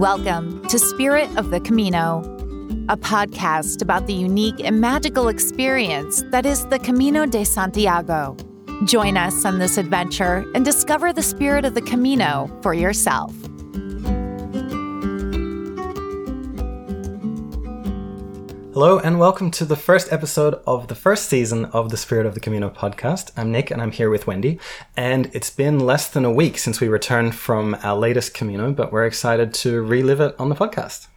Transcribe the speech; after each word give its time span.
Welcome 0.00 0.66
to 0.68 0.78
Spirit 0.78 1.28
of 1.36 1.50
the 1.50 1.60
Camino, 1.60 2.20
a 2.88 2.96
podcast 2.96 3.82
about 3.82 4.06
the 4.06 4.14
unique 4.14 4.58
and 4.58 4.80
magical 4.80 5.28
experience 5.28 6.24
that 6.30 6.46
is 6.46 6.64
the 6.68 6.78
Camino 6.78 7.26
de 7.26 7.44
Santiago. 7.44 8.34
Join 8.86 9.18
us 9.18 9.44
on 9.44 9.58
this 9.58 9.76
adventure 9.76 10.50
and 10.54 10.64
discover 10.64 11.12
the 11.12 11.22
spirit 11.22 11.66
of 11.66 11.74
the 11.74 11.82
Camino 11.82 12.50
for 12.62 12.72
yourself. 12.72 13.34
Hello, 18.80 18.98
and 18.98 19.18
welcome 19.18 19.50
to 19.50 19.66
the 19.66 19.76
first 19.76 20.10
episode 20.10 20.54
of 20.66 20.88
the 20.88 20.94
first 20.94 21.28
season 21.28 21.66
of 21.66 21.90
the 21.90 21.98
Spirit 21.98 22.24
of 22.24 22.32
the 22.32 22.40
Camino 22.40 22.70
podcast. 22.70 23.30
I'm 23.36 23.52
Nick, 23.52 23.70
and 23.70 23.82
I'm 23.82 23.90
here 23.90 24.08
with 24.08 24.26
Wendy. 24.26 24.58
And 24.96 25.30
it's 25.34 25.50
been 25.50 25.80
less 25.80 26.08
than 26.08 26.24
a 26.24 26.32
week 26.32 26.56
since 26.56 26.80
we 26.80 26.88
returned 26.88 27.34
from 27.34 27.76
our 27.82 27.94
latest 27.94 28.32
Camino, 28.32 28.72
but 28.72 28.90
we're 28.90 29.04
excited 29.04 29.52
to 29.52 29.82
relive 29.82 30.18
it 30.20 30.34
on 30.38 30.48
the 30.48 30.54
podcast. 30.54 31.08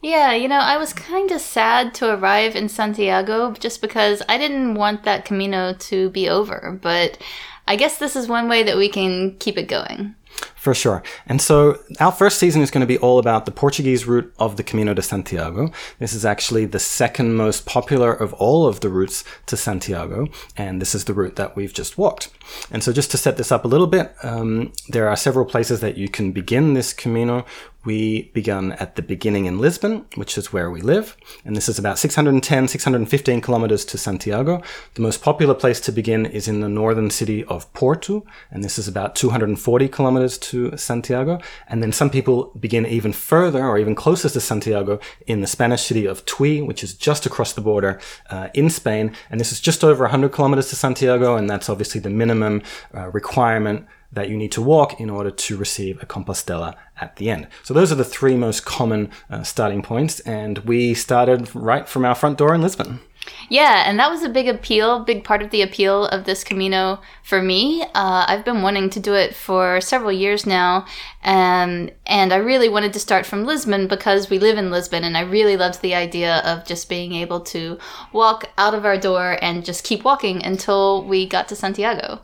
Yeah, 0.00 0.32
you 0.34 0.46
know, 0.46 0.60
I 0.60 0.76
was 0.76 0.92
kind 0.92 1.32
of 1.32 1.40
sad 1.40 1.92
to 1.94 2.14
arrive 2.14 2.54
in 2.54 2.68
Santiago 2.68 3.50
just 3.54 3.80
because 3.80 4.22
I 4.28 4.38
didn't 4.38 4.76
want 4.76 5.02
that 5.02 5.24
Camino 5.24 5.74
to 5.74 6.08
be 6.10 6.28
over, 6.28 6.78
but 6.80 7.18
I 7.66 7.74
guess 7.74 7.98
this 7.98 8.14
is 8.14 8.28
one 8.28 8.48
way 8.48 8.62
that 8.62 8.76
we 8.76 8.88
can 8.88 9.36
keep 9.40 9.58
it 9.58 9.66
going. 9.66 10.14
For 10.62 10.74
sure. 10.74 11.02
And 11.26 11.42
so 11.42 11.80
our 11.98 12.12
first 12.12 12.38
season 12.38 12.62
is 12.62 12.70
going 12.70 12.82
to 12.82 12.86
be 12.86 12.96
all 12.96 13.18
about 13.18 13.46
the 13.46 13.50
Portuguese 13.50 14.06
route 14.06 14.32
of 14.38 14.56
the 14.56 14.62
Camino 14.62 14.94
de 14.94 15.02
Santiago. 15.02 15.72
This 15.98 16.12
is 16.12 16.24
actually 16.24 16.66
the 16.66 16.78
second 16.78 17.34
most 17.34 17.66
popular 17.66 18.12
of 18.12 18.32
all 18.34 18.68
of 18.68 18.78
the 18.78 18.88
routes 18.88 19.24
to 19.46 19.56
Santiago. 19.56 20.28
And 20.56 20.80
this 20.80 20.94
is 20.94 21.06
the 21.06 21.14
route 21.14 21.34
that 21.34 21.56
we've 21.56 21.74
just 21.74 21.98
walked. 21.98 22.30
And 22.70 22.84
so 22.84 22.92
just 22.92 23.10
to 23.10 23.18
set 23.18 23.38
this 23.38 23.50
up 23.50 23.64
a 23.64 23.68
little 23.68 23.88
bit, 23.88 24.14
um, 24.22 24.72
there 24.88 25.08
are 25.08 25.16
several 25.16 25.46
places 25.46 25.80
that 25.80 25.96
you 25.96 26.08
can 26.08 26.30
begin 26.30 26.74
this 26.74 26.92
Camino. 26.92 27.44
We 27.84 28.30
began 28.32 28.72
at 28.72 28.94
the 28.94 29.02
beginning 29.02 29.46
in 29.46 29.58
Lisbon, 29.58 30.06
which 30.14 30.38
is 30.38 30.52
where 30.52 30.70
we 30.70 30.80
live. 30.80 31.16
And 31.44 31.56
this 31.56 31.68
is 31.68 31.80
about 31.80 31.98
610, 31.98 32.68
615 32.68 33.40
kilometers 33.40 33.84
to 33.86 33.98
Santiago. 33.98 34.62
The 34.94 35.02
most 35.02 35.20
popular 35.20 35.54
place 35.54 35.80
to 35.80 35.92
begin 35.92 36.24
is 36.26 36.46
in 36.46 36.60
the 36.60 36.68
northern 36.68 37.10
city 37.10 37.42
of 37.44 37.72
Porto. 37.72 38.24
And 38.52 38.62
this 38.62 38.78
is 38.78 38.86
about 38.86 39.16
240 39.16 39.88
kilometers 39.88 40.38
to 40.38 40.51
Santiago. 40.76 41.40
And 41.68 41.82
then 41.82 41.92
some 41.92 42.10
people 42.10 42.52
begin 42.58 42.86
even 42.86 43.12
further 43.12 43.64
or 43.64 43.78
even 43.78 43.94
closer 43.94 44.28
to 44.28 44.40
Santiago 44.40 45.00
in 45.26 45.40
the 45.40 45.46
Spanish 45.46 45.82
city 45.82 46.06
of 46.06 46.24
Tui, 46.24 46.62
which 46.62 46.82
is 46.84 46.94
just 46.94 47.26
across 47.26 47.52
the 47.52 47.60
border 47.60 48.00
uh, 48.30 48.48
in 48.54 48.70
Spain. 48.70 49.14
And 49.30 49.40
this 49.40 49.52
is 49.52 49.60
just 49.60 49.84
over 49.84 50.04
100 50.04 50.32
kilometers 50.32 50.68
to 50.70 50.76
Santiago. 50.76 51.36
And 51.36 51.48
that's 51.48 51.68
obviously 51.68 52.00
the 52.00 52.10
minimum 52.10 52.62
uh, 52.94 53.10
requirement 53.10 53.86
that 54.12 54.28
you 54.28 54.36
need 54.36 54.52
to 54.52 54.62
walk 54.62 55.00
in 55.00 55.08
order 55.08 55.30
to 55.30 55.56
receive 55.56 56.02
a 56.02 56.06
Compostela 56.06 56.74
at 57.00 57.16
the 57.16 57.30
end. 57.30 57.48
So 57.62 57.72
those 57.72 57.90
are 57.90 57.96
the 57.96 58.04
three 58.04 58.36
most 58.36 58.64
common 58.64 59.10
uh, 59.30 59.42
starting 59.42 59.82
points, 59.82 60.20
and 60.20 60.58
we 60.58 60.94
started 60.94 61.54
right 61.54 61.88
from 61.88 62.04
our 62.04 62.14
front 62.14 62.38
door 62.38 62.54
in 62.54 62.60
Lisbon. 62.60 63.00
Yeah, 63.48 63.84
and 63.86 63.98
that 63.98 64.10
was 64.10 64.22
a 64.22 64.28
big 64.28 64.48
appeal, 64.48 65.00
big 65.00 65.24
part 65.24 65.42
of 65.42 65.50
the 65.50 65.62
appeal 65.62 66.06
of 66.06 66.24
this 66.24 66.42
Camino 66.42 67.00
for 67.22 67.42
me. 67.42 67.82
Uh, 67.82 68.24
I've 68.26 68.44
been 68.44 68.62
wanting 68.62 68.88
to 68.90 69.00
do 69.00 69.14
it 69.14 69.34
for 69.34 69.80
several 69.80 70.12
years 70.12 70.46
now, 70.46 70.86
and 71.22 71.92
and 72.06 72.32
I 72.32 72.36
really 72.36 72.68
wanted 72.68 72.92
to 72.94 72.98
start 72.98 73.26
from 73.26 73.44
Lisbon 73.44 73.88
because 73.88 74.30
we 74.30 74.38
live 74.38 74.58
in 74.58 74.70
Lisbon, 74.70 75.04
and 75.04 75.16
I 75.16 75.20
really 75.20 75.56
loved 75.56 75.82
the 75.82 75.94
idea 75.94 76.38
of 76.38 76.64
just 76.64 76.88
being 76.88 77.12
able 77.12 77.40
to 77.40 77.78
walk 78.12 78.50
out 78.56 78.74
of 78.74 78.84
our 78.84 78.96
door 78.96 79.38
and 79.42 79.64
just 79.64 79.84
keep 79.84 80.02
walking 80.02 80.44
until 80.44 81.04
we 81.04 81.26
got 81.26 81.48
to 81.48 81.56
Santiago. 81.56 82.20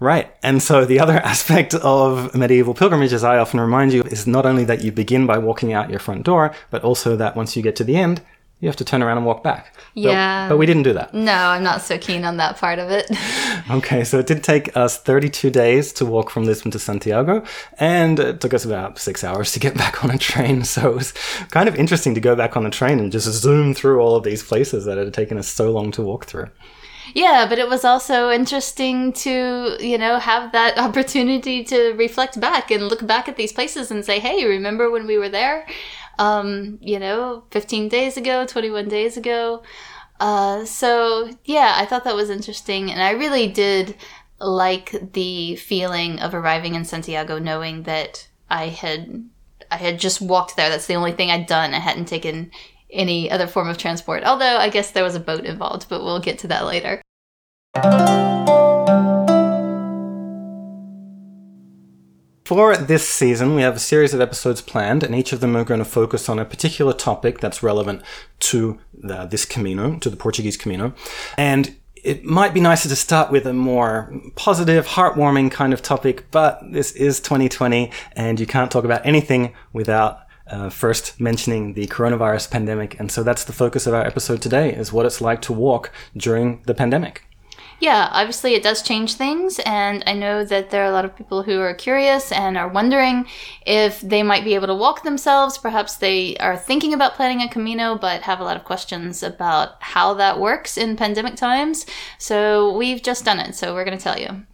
Right. 0.00 0.34
And 0.42 0.62
so 0.62 0.84
the 0.84 1.00
other 1.00 1.14
aspect 1.32 1.74
of 1.74 2.34
medieval 2.34 2.74
pilgrimage, 2.74 3.12
as 3.12 3.24
I 3.24 3.38
often 3.38 3.60
remind 3.60 3.92
you, 3.92 4.02
is 4.02 4.26
not 4.26 4.46
only 4.46 4.64
that 4.64 4.82
you 4.82 4.92
begin 4.92 5.26
by 5.26 5.38
walking 5.38 5.72
out 5.72 5.90
your 5.90 6.00
front 6.00 6.24
door, 6.24 6.54
but 6.70 6.82
also 6.82 7.16
that 7.16 7.36
once 7.36 7.56
you 7.56 7.62
get 7.62 7.76
to 7.76 7.84
the 7.84 7.96
end, 7.96 8.20
you 8.60 8.68
have 8.68 8.76
to 8.76 8.84
turn 8.84 9.02
around 9.02 9.18
and 9.18 9.26
walk 9.26 9.42
back. 9.42 9.74
Yeah. 9.94 10.48
But, 10.48 10.54
but 10.54 10.58
we 10.58 10.66
didn't 10.66 10.84
do 10.84 10.92
that. 10.94 11.12
No, 11.12 11.32
I'm 11.32 11.62
not 11.62 11.82
so 11.82 11.98
keen 11.98 12.24
on 12.24 12.38
that 12.38 12.56
part 12.56 12.78
of 12.78 12.90
it. 12.90 13.10
okay, 13.70 14.04
so 14.04 14.18
it 14.18 14.26
did 14.26 14.42
take 14.42 14.74
us 14.76 14.98
32 14.98 15.50
days 15.50 15.92
to 15.94 16.06
walk 16.06 16.30
from 16.30 16.44
Lisbon 16.44 16.70
to 16.72 16.78
Santiago, 16.78 17.44
and 17.78 18.18
it 18.18 18.40
took 18.40 18.54
us 18.54 18.64
about 18.64 18.98
six 18.98 19.22
hours 19.22 19.52
to 19.52 19.60
get 19.60 19.74
back 19.84 20.04
on 20.04 20.10
a 20.10 20.18
train. 20.18 20.64
So 20.64 20.90
it 20.90 20.94
was 20.94 21.12
kind 21.50 21.68
of 21.68 21.76
interesting 21.76 22.14
to 22.14 22.20
go 22.20 22.34
back 22.34 22.56
on 22.56 22.64
a 22.64 22.70
train 22.70 22.98
and 22.98 23.12
just 23.12 23.26
zoom 23.26 23.74
through 23.74 24.00
all 24.00 24.16
of 24.16 24.24
these 24.24 24.42
places 24.42 24.84
that 24.86 24.98
had 24.98 25.12
taken 25.12 25.36
us 25.36 25.48
so 25.48 25.70
long 25.70 25.90
to 25.92 26.02
walk 26.02 26.24
through. 26.26 26.48
Yeah, 27.12 27.46
but 27.48 27.58
it 27.58 27.68
was 27.68 27.84
also 27.84 28.30
interesting 28.30 29.12
to, 29.12 29.76
you 29.78 29.98
know, 29.98 30.18
have 30.18 30.52
that 30.52 30.78
opportunity 30.86 31.62
to 31.64 31.92
reflect 31.92 32.40
back 32.40 32.70
and 32.70 32.88
look 32.88 33.06
back 33.06 33.28
at 33.28 33.36
these 33.36 33.52
places 33.52 33.90
and 33.90 34.04
say, 34.04 34.18
hey, 34.18 34.46
remember 34.46 34.90
when 34.90 35.06
we 35.06 35.18
were 35.18 35.28
there? 35.28 35.66
Um, 36.18 36.78
you 36.80 36.98
know, 36.98 37.44
15 37.50 37.88
days 37.88 38.16
ago, 38.16 38.46
21 38.46 38.88
days 38.88 39.16
ago. 39.16 39.62
Uh, 40.20 40.64
so, 40.64 41.30
yeah, 41.44 41.74
I 41.76 41.86
thought 41.86 42.04
that 42.04 42.14
was 42.14 42.30
interesting. 42.30 42.90
And 42.90 43.02
I 43.02 43.10
really 43.10 43.48
did 43.48 43.96
like 44.38 45.12
the 45.12 45.56
feeling 45.56 46.20
of 46.20 46.34
arriving 46.34 46.74
in 46.74 46.84
Santiago 46.84 47.38
knowing 47.38 47.84
that 47.84 48.28
I 48.50 48.68
had 48.68 49.28
I 49.70 49.76
had 49.76 49.98
just 49.98 50.20
walked 50.20 50.56
there. 50.56 50.70
That's 50.70 50.86
the 50.86 50.94
only 50.94 51.12
thing 51.12 51.30
I'd 51.30 51.46
done. 51.46 51.74
I 51.74 51.80
hadn't 51.80 52.06
taken 52.06 52.50
any 52.90 53.30
other 53.30 53.46
form 53.46 53.68
of 53.68 53.78
transport. 53.78 54.22
Although 54.24 54.56
I 54.58 54.68
guess 54.68 54.92
there 54.92 55.04
was 55.04 55.16
a 55.16 55.20
boat 55.20 55.44
involved, 55.44 55.88
but 55.88 56.04
we'll 56.04 56.20
get 56.20 56.38
to 56.40 56.48
that 56.48 56.64
later. 56.64 57.02
For 62.44 62.76
this 62.76 63.08
season, 63.08 63.54
we 63.54 63.62
have 63.62 63.76
a 63.76 63.78
series 63.78 64.12
of 64.12 64.20
episodes 64.20 64.60
planned, 64.60 65.02
and 65.02 65.14
each 65.14 65.32
of 65.32 65.40
them 65.40 65.56
are 65.56 65.64
going 65.64 65.78
to 65.78 65.84
focus 65.84 66.28
on 66.28 66.38
a 66.38 66.44
particular 66.44 66.92
topic 66.92 67.40
that's 67.40 67.62
relevant 67.62 68.02
to 68.40 68.78
the, 68.92 69.24
this 69.24 69.46
Camino, 69.46 69.98
to 70.00 70.10
the 70.10 70.16
Portuguese 70.16 70.58
Camino. 70.58 70.92
And 71.38 71.74
it 71.94 72.22
might 72.22 72.52
be 72.52 72.60
nicer 72.60 72.86
to 72.90 72.96
start 72.96 73.30
with 73.32 73.46
a 73.46 73.54
more 73.54 74.12
positive, 74.34 74.88
heartwarming 74.88 75.52
kind 75.52 75.72
of 75.72 75.80
topic, 75.80 76.30
but 76.30 76.60
this 76.70 76.92
is 76.92 77.18
2020, 77.18 77.90
and 78.12 78.38
you 78.38 78.46
can't 78.46 78.70
talk 78.70 78.84
about 78.84 79.06
anything 79.06 79.54
without 79.72 80.18
uh, 80.48 80.68
first 80.68 81.18
mentioning 81.18 81.72
the 81.72 81.86
coronavirus 81.86 82.50
pandemic. 82.50 83.00
And 83.00 83.10
so 83.10 83.22
that's 83.22 83.44
the 83.44 83.54
focus 83.54 83.86
of 83.86 83.94
our 83.94 84.04
episode 84.04 84.42
today, 84.42 84.70
is 84.70 84.92
what 84.92 85.06
it's 85.06 85.22
like 85.22 85.40
to 85.42 85.54
walk 85.54 85.90
during 86.14 86.60
the 86.66 86.74
pandemic 86.74 87.24
yeah, 87.80 88.08
obviously 88.12 88.54
it 88.54 88.62
does 88.62 88.82
change 88.82 89.14
things, 89.14 89.60
and 89.66 90.02
I 90.06 90.14
know 90.14 90.44
that 90.44 90.70
there 90.70 90.82
are 90.82 90.88
a 90.88 90.92
lot 90.92 91.04
of 91.04 91.16
people 91.16 91.42
who 91.42 91.60
are 91.60 91.74
curious 91.74 92.32
and 92.32 92.56
are 92.56 92.68
wondering 92.68 93.26
if 93.66 94.00
they 94.00 94.22
might 94.22 94.44
be 94.44 94.54
able 94.54 94.66
to 94.68 94.74
walk 94.74 95.02
themselves. 95.02 95.58
Perhaps 95.58 95.96
they 95.96 96.36
are 96.38 96.56
thinking 96.56 96.94
about 96.94 97.14
planning 97.14 97.40
a 97.42 97.48
Camino, 97.48 97.96
but 97.96 98.22
have 98.22 98.40
a 98.40 98.44
lot 98.44 98.56
of 98.56 98.64
questions 98.64 99.22
about 99.22 99.82
how 99.82 100.14
that 100.14 100.40
works 100.40 100.76
in 100.76 100.96
pandemic 100.96 101.36
times. 101.36 101.86
So 102.18 102.76
we've 102.76 103.02
just 103.02 103.24
done 103.24 103.40
it, 103.40 103.54
so 103.54 103.74
we're 103.74 103.84
going 103.84 103.98
to 103.98 104.02
tell 104.02 104.18
you. 104.18 104.44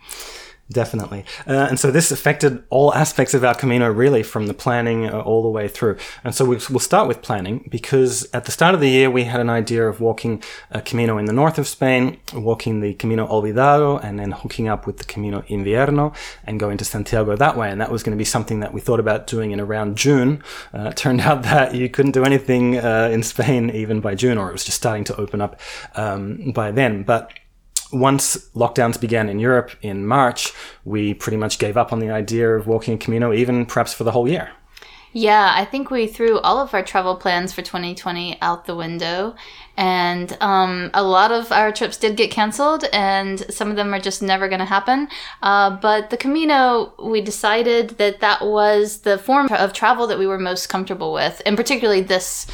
Definitely. 0.72 1.25
Uh, 1.48 1.66
and 1.69 1.81
so 1.81 1.91
this 1.91 2.12
affected 2.12 2.62
all 2.70 2.94
aspects 2.94 3.34
of 3.34 3.44
our 3.44 3.56
Camino, 3.56 3.91
really, 3.91 4.22
from 4.22 4.47
the 4.47 4.54
planning 4.54 5.06
uh, 5.06 5.19
all 5.20 5.42
the 5.42 5.48
way 5.48 5.66
through. 5.66 5.97
And 6.22 6.32
so 6.32 6.44
we'll 6.44 6.78
start 6.78 7.08
with 7.08 7.22
planning 7.22 7.66
because 7.69 8.28
at 8.32 8.44
the 8.44 8.53
start 8.53 8.76
of 8.76 8.80
the 8.80 8.88
year, 8.88 9.10
we 9.10 9.25
had 9.25 9.41
an 9.41 9.50
idea 9.50 9.88
of 9.88 10.00
walking 10.00 10.44
a 10.70 10.80
Camino 10.80 11.19
in 11.19 11.25
the 11.25 11.32
north 11.32 11.59
of 11.59 11.66
Spain, 11.66 12.20
walking 12.32 12.80
the 12.80 12.94
Camino 12.94 13.26
Olvidado, 13.26 14.03
and 14.04 14.20
then 14.20 14.30
hooking 14.30 14.69
up 14.69 14.86
with 14.86 14.98
the 14.98 15.04
Camino 15.04 15.41
Invierno 15.48 16.14
and 16.44 16.60
going 16.60 16.78
to 16.78 16.84
Santiago 16.84 17.34
that 17.34 17.56
way. 17.56 17.69
And 17.69 17.80
that 17.80 17.91
was 17.91 18.04
going 18.04 18.16
to 18.16 18.20
be 18.20 18.25
something 18.25 18.60
that 18.60 18.72
we 18.72 18.80
thought 18.80 19.00
about 19.00 19.26
doing 19.26 19.50
in 19.50 19.59
around 19.59 19.97
June. 19.97 20.41
Uh, 20.72 20.92
turned 20.92 21.20
out 21.28 21.42
that 21.42 21.75
you 21.75 21.88
couldn't 21.88 22.12
do 22.12 22.22
anything 22.25 22.78
uh, 22.78 23.09
in 23.12 23.25
Spain 23.25 23.70
even 23.70 24.00
by 24.00 24.14
June, 24.14 24.38
or 24.38 24.48
it 24.50 24.53
was 24.53 24.64
just 24.64 24.76
starting 24.76 25.03
to 25.04 25.16
open 25.16 25.41
up 25.41 25.60
um, 25.97 26.53
by 26.53 26.71
then. 26.71 27.03
But 27.03 27.33
once 27.92 28.48
lockdowns 28.51 29.01
began 29.01 29.28
in 29.28 29.39
Europe 29.39 29.71
in 29.83 30.07
March, 30.07 30.53
we 30.84 31.15
pretty 31.15 31.37
much 31.37 31.59
gave 31.59 31.77
up 31.77 31.92
on 31.92 31.98
the 31.98 32.10
idea 32.10 32.51
of 32.51 32.66
walking 32.66 32.95
a 32.95 32.98
Camino, 32.98 33.33
even 33.33 33.66
perhaps 33.66 33.92
for 33.92 34.04
the 34.04 34.13
whole 34.13 34.28
year. 34.28 34.51
Yeah, 35.13 35.53
I 35.57 35.65
think 35.65 35.91
we 35.91 36.07
threw 36.07 36.39
all 36.39 36.60
of 36.60 36.72
our 36.72 36.84
travel 36.84 37.16
plans 37.16 37.53
for 37.53 37.63
2020 37.63 38.41
out 38.41 38.66
the 38.66 38.77
window. 38.77 39.34
And 39.77 40.37
um, 40.41 40.91
a 40.95 41.03
lot 41.03 41.33
of 41.33 41.51
our 41.51 41.72
trips 41.72 41.97
did 41.97 42.16
get 42.16 42.31
canceled, 42.31 42.84
and 42.92 43.41
some 43.53 43.71
of 43.71 43.77
them 43.77 43.93
are 43.93 43.98
just 43.98 44.22
never 44.22 44.47
going 44.47 44.60
to 44.60 44.66
happen. 44.66 45.09
Uh, 45.43 45.71
but 45.71 46.10
the 46.10 46.16
Camino, 46.16 46.93
we 47.03 47.21
decided 47.21 47.91
that 47.91 48.21
that 48.21 48.45
was 48.47 48.98
the 49.01 49.19
form 49.19 49.48
of 49.51 49.72
travel 49.72 50.07
that 50.07 50.19
we 50.19 50.27
were 50.27 50.39
most 50.39 50.69
comfortable 50.69 51.13
with, 51.13 51.43
and 51.47 51.57
particularly 51.57 52.03
this 52.03 52.47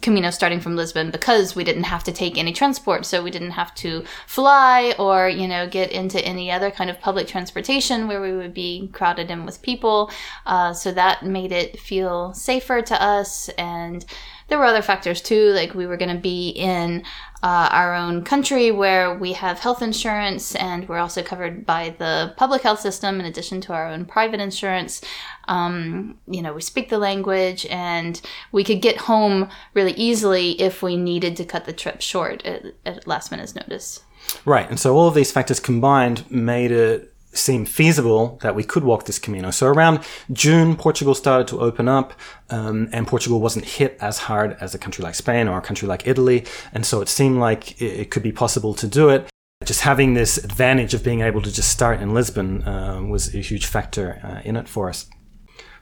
Camino 0.00 0.30
starting 0.30 0.60
from 0.60 0.76
Lisbon 0.76 1.10
because 1.10 1.54
we 1.54 1.64
didn't 1.64 1.84
have 1.84 2.04
to 2.04 2.12
take 2.12 2.38
any 2.38 2.52
transport. 2.52 3.04
So 3.04 3.22
we 3.22 3.30
didn't 3.30 3.50
have 3.52 3.74
to 3.76 4.04
fly 4.26 4.94
or, 4.98 5.28
you 5.28 5.46
know, 5.46 5.68
get 5.68 5.92
into 5.92 6.24
any 6.24 6.50
other 6.50 6.70
kind 6.70 6.88
of 6.88 7.00
public 7.00 7.26
transportation 7.26 8.08
where 8.08 8.20
we 8.20 8.32
would 8.32 8.54
be 8.54 8.88
crowded 8.92 9.30
in 9.30 9.44
with 9.44 9.62
people. 9.62 10.10
Uh, 10.46 10.72
so 10.72 10.92
that 10.92 11.24
made 11.24 11.52
it 11.52 11.78
feel 11.78 12.32
safer 12.32 12.80
to 12.82 13.02
us. 13.02 13.48
And 13.50 14.04
there 14.52 14.58
were 14.58 14.66
other 14.66 14.82
factors 14.82 15.22
too, 15.22 15.50
like 15.54 15.72
we 15.72 15.86
were 15.86 15.96
going 15.96 16.14
to 16.14 16.20
be 16.20 16.50
in 16.50 17.02
uh, 17.42 17.70
our 17.72 17.94
own 17.94 18.22
country 18.22 18.70
where 18.70 19.14
we 19.14 19.32
have 19.32 19.58
health 19.58 19.80
insurance 19.80 20.54
and 20.56 20.86
we're 20.90 20.98
also 20.98 21.22
covered 21.22 21.64
by 21.64 21.94
the 21.98 22.34
public 22.36 22.60
health 22.60 22.78
system 22.78 23.18
in 23.18 23.24
addition 23.24 23.62
to 23.62 23.72
our 23.72 23.86
own 23.88 24.04
private 24.04 24.40
insurance. 24.40 25.00
Um, 25.48 26.18
you 26.26 26.42
know, 26.42 26.52
we 26.52 26.60
speak 26.60 26.90
the 26.90 26.98
language 26.98 27.64
and 27.70 28.20
we 28.52 28.62
could 28.62 28.82
get 28.82 28.98
home 28.98 29.48
really 29.72 29.92
easily 29.92 30.60
if 30.60 30.82
we 30.82 30.98
needed 30.98 31.34
to 31.38 31.46
cut 31.46 31.64
the 31.64 31.72
trip 31.72 32.02
short 32.02 32.44
at, 32.44 32.74
at 32.84 33.06
last 33.06 33.30
minute's 33.30 33.54
notice. 33.54 34.02
Right. 34.44 34.68
And 34.68 34.78
so 34.78 34.94
all 34.94 35.08
of 35.08 35.14
these 35.14 35.32
factors 35.32 35.60
combined 35.60 36.30
made 36.30 36.72
it 36.72 37.11
seem 37.32 37.64
feasible 37.64 38.38
that 38.42 38.54
we 38.54 38.64
could 38.64 38.84
walk 38.84 39.04
this 39.04 39.18
Camino. 39.18 39.50
So 39.50 39.66
around 39.66 40.00
June, 40.32 40.76
Portugal 40.76 41.14
started 41.14 41.48
to 41.48 41.60
open 41.60 41.88
up, 41.88 42.12
um, 42.50 42.88
and 42.92 43.06
Portugal 43.06 43.40
wasn't 43.40 43.64
hit 43.64 43.96
as 44.00 44.18
hard 44.18 44.56
as 44.60 44.74
a 44.74 44.78
country 44.78 45.02
like 45.02 45.14
Spain 45.14 45.48
or 45.48 45.58
a 45.58 45.62
country 45.62 45.88
like 45.88 46.06
Italy. 46.06 46.44
And 46.72 46.84
so 46.84 47.00
it 47.00 47.08
seemed 47.08 47.38
like 47.38 47.80
it, 47.80 48.00
it 48.00 48.10
could 48.10 48.22
be 48.22 48.32
possible 48.32 48.74
to 48.74 48.86
do 48.86 49.08
it. 49.08 49.28
Just 49.64 49.80
having 49.80 50.14
this 50.14 50.38
advantage 50.38 50.92
of 50.92 51.04
being 51.04 51.20
able 51.20 51.40
to 51.42 51.52
just 51.52 51.70
start 51.70 52.00
in 52.00 52.14
Lisbon 52.14 52.62
uh, 52.64 53.00
was 53.02 53.34
a 53.34 53.38
huge 53.38 53.66
factor 53.66 54.20
uh, 54.22 54.40
in 54.44 54.56
it 54.56 54.68
for 54.68 54.88
us. 54.88 55.06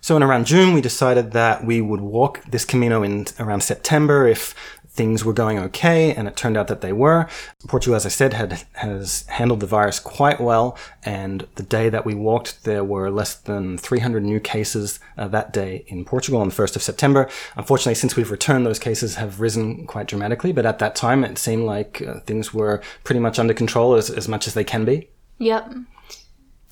So 0.03 0.17
in 0.17 0.23
around 0.23 0.47
June, 0.47 0.73
we 0.73 0.81
decided 0.81 1.33
that 1.33 1.65
we 1.65 1.81
would 1.81 2.01
walk 2.01 2.43
this 2.45 2.65
Camino 2.65 3.03
in 3.03 3.27
around 3.39 3.63
September 3.63 4.27
if 4.27 4.55
things 4.93 5.25
were 5.25 5.33
going 5.33 5.59
okay, 5.59 6.13
and 6.15 6.27
it 6.27 6.37
turned 6.37 6.57
out 6.57 6.69
that 6.69 6.81
they 6.81 6.93
were. 6.93 7.29
Portugal, 7.69 7.95
as 7.95 8.05
I 8.05 8.09
said, 8.09 8.33
had 8.33 8.65
has 8.75 9.25
handled 9.29 9.61
the 9.61 9.67
virus 9.67 10.01
quite 10.01 10.41
well, 10.41 10.77
and 11.05 11.47
the 11.55 11.63
day 11.63 11.89
that 11.89 12.05
we 12.05 12.15
walked, 12.15 12.65
there 12.65 12.85
were 12.85 13.11
less 13.11 13.35
than 13.35 13.79
300 13.79 14.23
new 14.25 14.41
cases 14.41 14.99
uh, 15.17 15.29
that 15.29 15.53
day 15.53 15.85
in 15.87 16.05
Portugal 16.05 16.41
on 16.41 16.49
the 16.49 16.55
1st 16.55 16.77
of 16.77 16.83
September. 16.83 17.29
Unfortunately, 17.57 17.95
since 17.95 18.17
we've 18.17 18.31
returned, 18.31 18.67
those 18.67 18.79
cases 18.79 19.15
have 19.15 19.41
risen 19.41 19.87
quite 19.87 20.09
dramatically, 20.09 20.53
but 20.53 20.67
at 20.67 20.81
that 20.81 20.97
time, 20.97 21.25
it 21.25 21.39
seemed 21.39 21.65
like 21.65 22.03
uh, 22.03 22.21
things 22.21 22.53
were 22.53 22.83
pretty 23.05 23.21
much 23.21 23.39
under 23.39 23.55
control 23.55 23.95
as, 23.95 24.11
as 24.11 24.29
much 24.29 24.47
as 24.47 24.55
they 24.55 24.65
can 24.65 24.85
be. 24.85 25.09
Yep. 25.39 25.73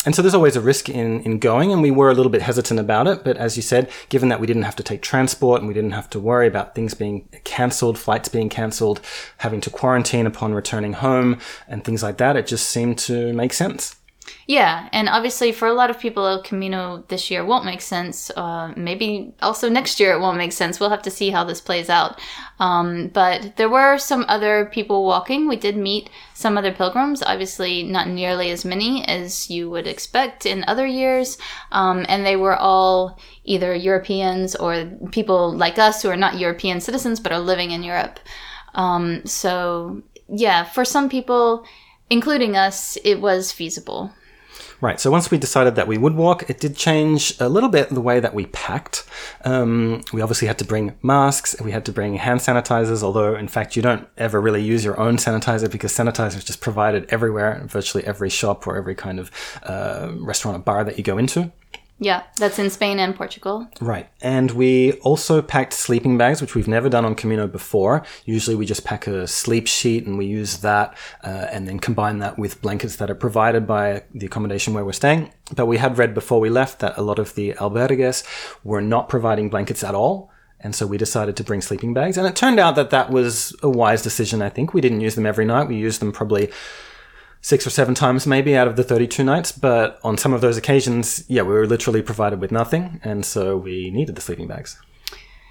And 0.07 0.15
so 0.15 0.23
there's 0.23 0.35
always 0.35 0.55
a 0.55 0.61
risk 0.61 0.89
in, 0.89 1.21
in 1.23 1.39
going, 1.39 1.73
and 1.73 1.83
we 1.83 1.91
were 1.91 2.09
a 2.09 2.15
little 2.15 2.31
bit 2.31 2.43
hesitant 2.43 2.79
about 2.79 3.09
it. 3.09 3.25
But 3.25 3.37
as 3.37 3.57
you 3.57 3.63
said, 3.63 3.91
given 4.09 4.29
that 4.29 4.41
we 4.41 4.47
didn't 4.47 4.63
have 4.63 4.77
to 4.77 4.83
take 4.83 5.03
transport 5.03 5.61
and 5.61 5.67
we 5.67 5.75
didn't 5.75 5.91
have 5.91 6.09
to 6.11 6.21
worry 6.21 6.47
about 6.47 6.75
things 6.75 6.95
being 6.95 7.29
cancelled, 7.43 7.99
flights 7.99 8.29
being 8.29 8.49
cancelled, 8.49 9.01
having 9.39 9.61
to 9.61 9.71
quarantine 9.71 10.27
upon 10.27 10.55
returning 10.55 10.95
home, 10.95 11.39
and 11.67 11.85
things 11.85 12.03
like 12.03 12.19
that, 12.19 12.37
it 12.37 12.47
just 12.47 12.69
seemed 12.69 12.97
to 13.01 13.33
make 13.33 13.53
sense. 13.53 13.98
Yeah, 14.47 14.89
and 14.93 15.09
obviously 15.09 15.53
for 15.53 15.69
a 15.69 15.75
lot 15.75 15.91
of 15.91 15.99
people, 15.99 16.27
El 16.27 16.43
Camino 16.43 17.05
this 17.09 17.31
year 17.31 17.45
won't 17.45 17.67
make 17.67 17.83
sense. 17.83 18.31
Uh, 18.31 18.73
maybe 18.77 19.35
also 19.43 19.69
next 19.69 20.01
year 20.01 20.13
it 20.13 20.21
won't 20.21 20.39
make 20.39 20.53
sense. 20.53 20.81
We'll 20.81 20.91
have 20.91 21.03
to 21.03 21.11
see 21.11 21.31
how 21.31 21.45
this 21.45 21.61
plays 21.61 21.91
out. 21.91 22.19
Um, 22.59 23.09
but 23.09 23.57
there 23.57 23.69
were 23.69 23.99
some 23.99 24.25
other 24.27 24.65
people 24.73 25.05
walking. 25.05 25.49
We 25.49 25.57
did 25.57 25.77
meet 25.77 26.09
some 26.35 26.57
other 26.57 26.73
pilgrims, 26.73 27.23
obviously 27.23 27.83
not 27.83 28.09
nearly 28.09 28.51
as 28.51 28.65
many 28.65 29.07
as 29.07 29.51
you 29.51 29.69
would 29.71 29.87
expect 29.87 30.47
in 30.47 30.65
other 30.67 30.87
years. 30.87 31.37
Um, 31.71 32.07
and 32.09 32.25
they 32.25 32.37
were 32.37 32.57
all 32.57 33.21
either 33.45 33.75
Europeans 33.75 34.57
or 34.57 34.87
people 35.11 35.53
like 35.53 35.79
us 35.79 36.03
who 36.03 36.09
are 36.09 36.17
not 36.17 36.39
European 36.39 36.81
citizens 36.81 37.21
but 37.21 37.33
are 37.33 37.41
living 37.41 37.71
in 37.71 37.83
Europe. 37.83 38.19
Um, 38.75 39.27
so, 39.27 40.03
yeah, 40.29 40.65
for 40.65 40.85
some 40.85 41.09
people, 41.09 41.65
including 42.11 42.57
us, 42.57 42.97
it 43.05 43.21
was 43.21 43.53
feasible. 43.53 44.13
Right. 44.81 45.01
So 45.01 45.11
once 45.11 45.31
we 45.31 45.39
decided 45.39 45.75
that 45.75 45.89
we 45.89 45.99
would 45.99 46.15
walk, 46.15 46.49
it 46.49 46.61
did 46.61 46.77
change 46.77 47.35
a 47.41 47.49
little 47.49 47.69
bit 47.69 47.89
the 47.89 48.01
way 48.01 48.21
that 48.21 48.33
we 48.33 48.47
packed. 48.47 49.05
Um, 49.45 50.03
we 50.13 50.23
obviously 50.23 50.47
had 50.47 50.59
to 50.59 50.65
bring 50.65 50.95
masks. 51.03 51.57
We 51.61 51.73
had 51.73 51.85
to 51.87 51.93
bring 51.93 52.15
hand 52.15 52.41
sanitizers, 52.41 53.03
although 53.03 53.35
in 53.35 53.49
fact 53.49 53.75
you 53.75 53.83
don't 53.83 54.07
ever 54.17 54.41
really 54.41 54.63
use 54.63 54.85
your 54.85 54.99
own 54.99 55.17
sanitizer 55.17 55.71
because 55.71 55.93
sanitizer 55.93 56.37
is 56.37 56.45
just 56.45 56.61
provided 56.61 57.07
everywhere, 57.09 57.61
virtually 57.67 58.07
every 58.07 58.31
shop 58.31 58.69
or 58.69 58.77
every 58.77 58.95
kind 58.95 59.19
of 59.19 59.33
uh, 59.65 60.13
restaurant 60.19 60.57
or 60.57 60.61
bar 60.61 60.85
that 60.85 60.97
you 60.97 61.03
go 61.03 61.19
into. 61.19 61.51
Yeah, 62.01 62.23
that's 62.37 62.61
in 62.61 62.71
Spain 62.71 63.01
and 63.01 63.17
Portugal. 63.17 63.67
Right. 63.81 64.09
And 64.23 64.53
we 64.53 64.93
also 65.01 65.43
packed 65.43 65.73
sleeping 65.73 66.17
bags, 66.17 66.41
which 66.41 66.55
we've 66.55 66.69
never 66.69 66.89
done 66.89 67.05
on 67.05 67.17
Camino 67.17 67.49
before. 67.49 68.05
Usually 68.25 68.55
we 68.55 68.67
just 68.67 68.85
pack 68.85 69.09
a 69.09 69.27
sleep 69.27 69.67
sheet 69.67 70.07
and 70.07 70.17
we 70.17 70.27
use 70.27 70.59
that 70.59 70.97
uh, 71.25 71.49
and 71.51 71.67
then 71.67 71.81
combine 71.81 72.19
that 72.19 72.39
with 72.39 72.63
blankets 72.63 72.97
that 72.97 73.11
are 73.11 73.17
provided 73.17 73.67
by 73.67 74.05
the 74.15 74.27
accommodation 74.27 74.75
where 74.75 74.85
we're 74.85 74.93
staying. 74.93 75.33
But 75.55 75.67
we 75.67 75.79
had 75.79 75.99
read 75.99 76.15
before 76.15 76.39
we 76.39 76.51
left 76.51 76.79
that 76.81 76.97
a 76.97 77.03
lot 77.03 77.19
of 77.19 77.35
the 77.35 77.55
albergues 77.55 78.25
were 78.63 78.81
not 78.81 79.09
providing 79.09 79.51
blankets 79.51 79.83
at 79.83 79.95
all. 79.95 80.31
And 80.61 80.75
so 80.75 80.87
we 80.87 80.99
decided 80.99 81.37
to 81.37 81.45
bring 81.45 81.61
sleeping 81.61 81.95
bags. 81.95 82.17
And 82.17 82.27
it 82.27 82.37
turned 82.37 82.59
out 82.59 82.75
that 82.77 82.91
that 82.91 83.11
was 83.11 83.55
a 83.63 83.71
wise 83.71 84.03
decision, 84.03 84.43
I 84.43 84.49
think. 84.49 84.75
We 84.75 84.81
didn't 84.81 85.01
use 85.01 85.15
them 85.15 85.27
every 85.27 85.45
night. 85.45 85.69
We 85.69 85.77
used 85.77 86.01
them 86.01 86.13
probably 86.13 86.51
six 87.41 87.67
or 87.67 87.71
seven 87.71 87.95
times 87.95 88.27
maybe 88.27 88.57
out 88.57 88.69
of 88.69 88.77
the 88.77 88.85
32 88.85 89.25
nights. 89.25 89.53
But 89.53 89.99
on 90.03 90.17
some 90.17 90.33
of 90.33 90.41
those 90.41 90.57
occasions, 90.57 91.25
yeah, 91.29 91.43
we 91.43 91.53
were 91.53 91.67
literally 91.67 92.03
provided 92.03 92.41
with 92.41 92.53
nothing. 92.53 93.01
And 93.03 93.25
so 93.25 93.57
we 93.57 93.91
needed 93.91 94.15
the 94.15 94.21
sleeping 94.21 94.47
bags. 94.47 94.79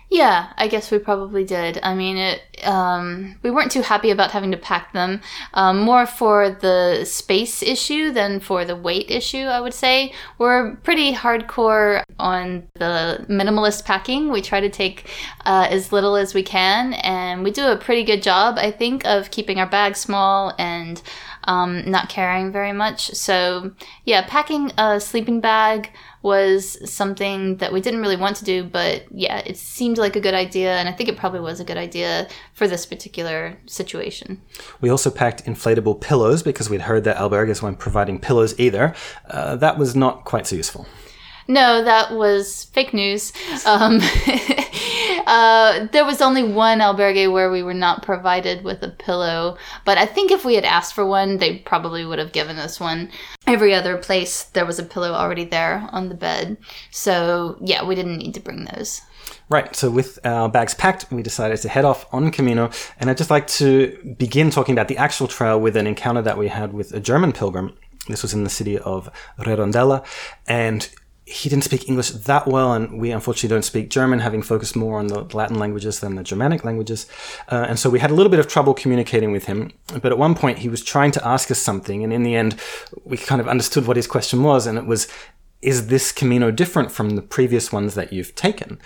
Yeah, 0.10 0.54
I 0.56 0.70
guess 0.70 0.90
we 0.90 1.00
probably 1.00 1.44
did. 1.44 1.80
I 1.84 1.94
mean, 1.94 2.16
it. 2.16 2.42
Um, 2.64 3.38
we 3.44 3.52
weren't 3.52 3.72
too 3.72 3.82
happy 3.82 4.10
about 4.10 4.32
having 4.32 4.52
to 4.52 4.58
pack 4.58 4.94
them, 4.94 5.22
um, 5.54 5.82
more 5.82 6.06
for 6.06 6.50
the 6.50 7.04
space 7.04 7.62
issue 7.62 8.12
than 8.12 8.40
for 8.40 8.64
the 8.64 8.76
weight 8.76 9.12
issue. 9.12 9.44
I 9.44 9.60
would 9.60 9.74
say 9.74 10.14
we're 10.38 10.78
pretty 10.78 11.14
hardcore 11.14 12.04
on 12.20 12.68
the 12.76 13.26
minimalist 13.30 13.84
packing. 13.84 14.32
We 14.32 14.42
try 14.42 14.62
to 14.62 14.70
take 14.70 15.10
uh, 15.46 15.68
as 15.70 15.92
little 15.92 16.16
as 16.16 16.34
we 16.34 16.42
can, 16.42 16.94
and 16.94 17.44
we 17.44 17.52
do 17.52 17.68
a 17.68 17.76
pretty 17.76 18.06
good 18.06 18.24
job, 18.24 18.58
I 18.58 18.72
think, 18.72 19.06
of 19.06 19.30
keeping 19.30 19.60
our 19.60 19.68
bags 19.68 20.00
small 20.00 20.54
and 20.58 21.02
um, 21.48 21.90
not 21.90 22.10
carrying 22.10 22.52
very 22.52 22.74
much. 22.74 23.14
So 23.16 23.72
yeah, 24.06 24.26
packing 24.28 24.72
a 24.78 25.00
sleeping 25.00 25.40
bag 25.40 25.92
was 26.22 26.78
something 26.92 27.58
that 27.58 27.72
we 27.72 27.80
didn't 27.80 28.02
really 28.02 28.18
want 28.18 28.36
to 28.36 28.44
do, 28.44 28.64
but 28.64 29.06
yeah, 29.12 29.42
it 29.46 29.58
seemed 29.58 29.98
like 29.98 30.16
a 30.16 30.20
good 30.20 30.34
idea, 30.34 30.76
and 30.76 30.90
I 30.90 30.92
think 30.92 31.10
it 31.10 31.16
probably 31.16 31.40
was 31.40 31.60
a 31.60 31.64
good 31.64 31.78
idea 31.78 32.28
for 32.54 32.68
this 32.68 32.86
particular 32.86 33.58
situation. 33.66 34.42
We 34.82 34.90
also 34.90 35.10
packed 35.10 35.46
inflatable 35.46 36.02
pillows 36.02 36.44
because 36.44 36.70
we'd 36.70 36.82
heard 36.82 37.06
that 37.06 37.18
albergues 37.18 37.62
weren't 37.62 37.80
providing 37.80 38.20
pillows 38.20 38.60
either. 38.60 38.94
Uh, 39.30 39.56
that 39.56 39.78
was 39.78 39.96
not 39.96 40.26
quite 40.26 40.46
so 40.46 40.56
useful. 40.56 40.86
No, 41.48 41.82
that 41.84 42.12
was 42.12 42.66
fake 42.74 42.94
news. 42.94 43.32
Um, 43.66 44.00
uh, 45.28 45.88
there 45.92 46.06
was 46.06 46.22
only 46.22 46.42
one 46.42 46.80
albergue 46.80 47.32
where 47.32 47.52
we 47.52 47.62
were 47.62 47.74
not 47.74 48.02
provided 48.02 48.64
with 48.64 48.82
a 48.82 48.88
pillow, 48.88 49.58
but 49.84 49.98
I 49.98 50.06
think 50.06 50.32
if 50.32 50.46
we 50.46 50.56
had 50.56 50.64
asked 50.64 50.94
for 50.94 51.06
one, 51.06 51.38
they 51.38 51.58
probably 51.58 52.06
would 52.06 52.18
have 52.18 52.32
given 52.32 52.58
us 52.58 52.80
one. 52.80 53.12
Every 53.46 53.74
other 53.74 53.98
place, 53.98 54.44
there 54.44 54.66
was 54.66 54.80
a 54.80 54.84
pillow 54.84 55.12
already 55.12 55.44
there 55.44 55.90
on 55.92 56.08
the 56.08 56.16
bed. 56.16 56.56
So, 56.92 57.58
yeah, 57.60 57.84
we 57.84 57.94
didn't 57.94 58.20
need 58.20 58.36
to 58.36 58.40
bring 58.40 58.66
those. 58.74 59.02
Right, 59.50 59.76
so 59.76 59.90
with 59.90 60.18
our 60.26 60.48
bags 60.48 60.74
packed, 60.74 61.12
we 61.12 61.24
decided 61.24 61.58
to 61.58 61.70
head 61.70 61.84
off 61.84 62.06
on 62.14 62.32
Camino. 62.32 62.70
And 62.98 63.10
I'd 63.10 63.18
just 63.18 63.30
like 63.30 63.48
to 63.48 64.16
begin 64.18 64.50
talking 64.50 64.74
about 64.74 64.88
the 64.88 64.98
actual 64.98 65.28
trail 65.28 65.60
with 65.60 65.76
an 65.76 65.88
encounter 65.88 66.22
that 66.22 66.38
we 66.38 66.48
had 66.48 66.72
with 66.72 66.94
a 66.94 67.02
German 67.02 67.34
pilgrim. 67.34 67.74
This 68.08 68.22
was 68.22 68.34
in 68.34 68.46
the 68.46 68.50
city 68.50 68.78
of 68.80 69.10
Redondela. 69.40 70.06
And 70.48 70.90
he 71.28 71.50
didn't 71.50 71.66
speak 71.66 71.90
English 71.90 72.12
that 72.12 72.48
well, 72.48 72.72
and 72.72 72.98
we 72.98 73.12
unfortunately 73.12 73.54
don't 73.54 73.66
speak 73.66 73.90
German, 73.90 74.20
having 74.20 74.42
focused 74.42 74.78
more 74.78 74.98
on 74.98 75.08
the 75.08 75.24
Latin 75.36 75.60
languages 75.60 76.00
than 76.00 76.16
the 76.16 76.24
Germanic 76.24 76.64
languages. 76.64 77.06
Uh, 77.52 77.66
and 77.68 77.78
so 77.78 77.90
we 77.90 78.00
had 78.00 78.12
a 78.12 78.14
little 78.14 78.30
bit 78.30 78.40
of 78.40 78.48
trouble 78.48 78.74
communicating 78.74 79.34
with 79.34 79.44
him. 79.44 79.72
But 80.02 80.14
at 80.14 80.18
one 80.18 80.36
point, 80.36 80.60
he 80.60 80.70
was 80.70 80.82
trying 80.82 81.12
to 81.12 81.28
ask 81.28 81.52
us 81.52 81.60
something, 81.60 82.02
and 82.02 82.14
in 82.14 82.24
the 82.24 82.34
end, 82.34 82.58
we 83.04 83.18
kind 83.18 83.42
of 83.42 83.48
understood 83.50 83.88
what 83.88 83.98
his 83.98 84.08
question 84.08 84.42
was, 84.42 84.66
and 84.66 84.78
it 84.78 84.86
was, 84.86 85.10
Is 85.62 85.88
this 85.88 86.14
Camino 86.14 86.50
different 86.50 86.92
from 86.94 87.18
the 87.18 87.22
previous 87.22 87.74
ones 87.74 87.96
that 87.96 88.14
you've 88.14 88.34
taken? 88.34 88.80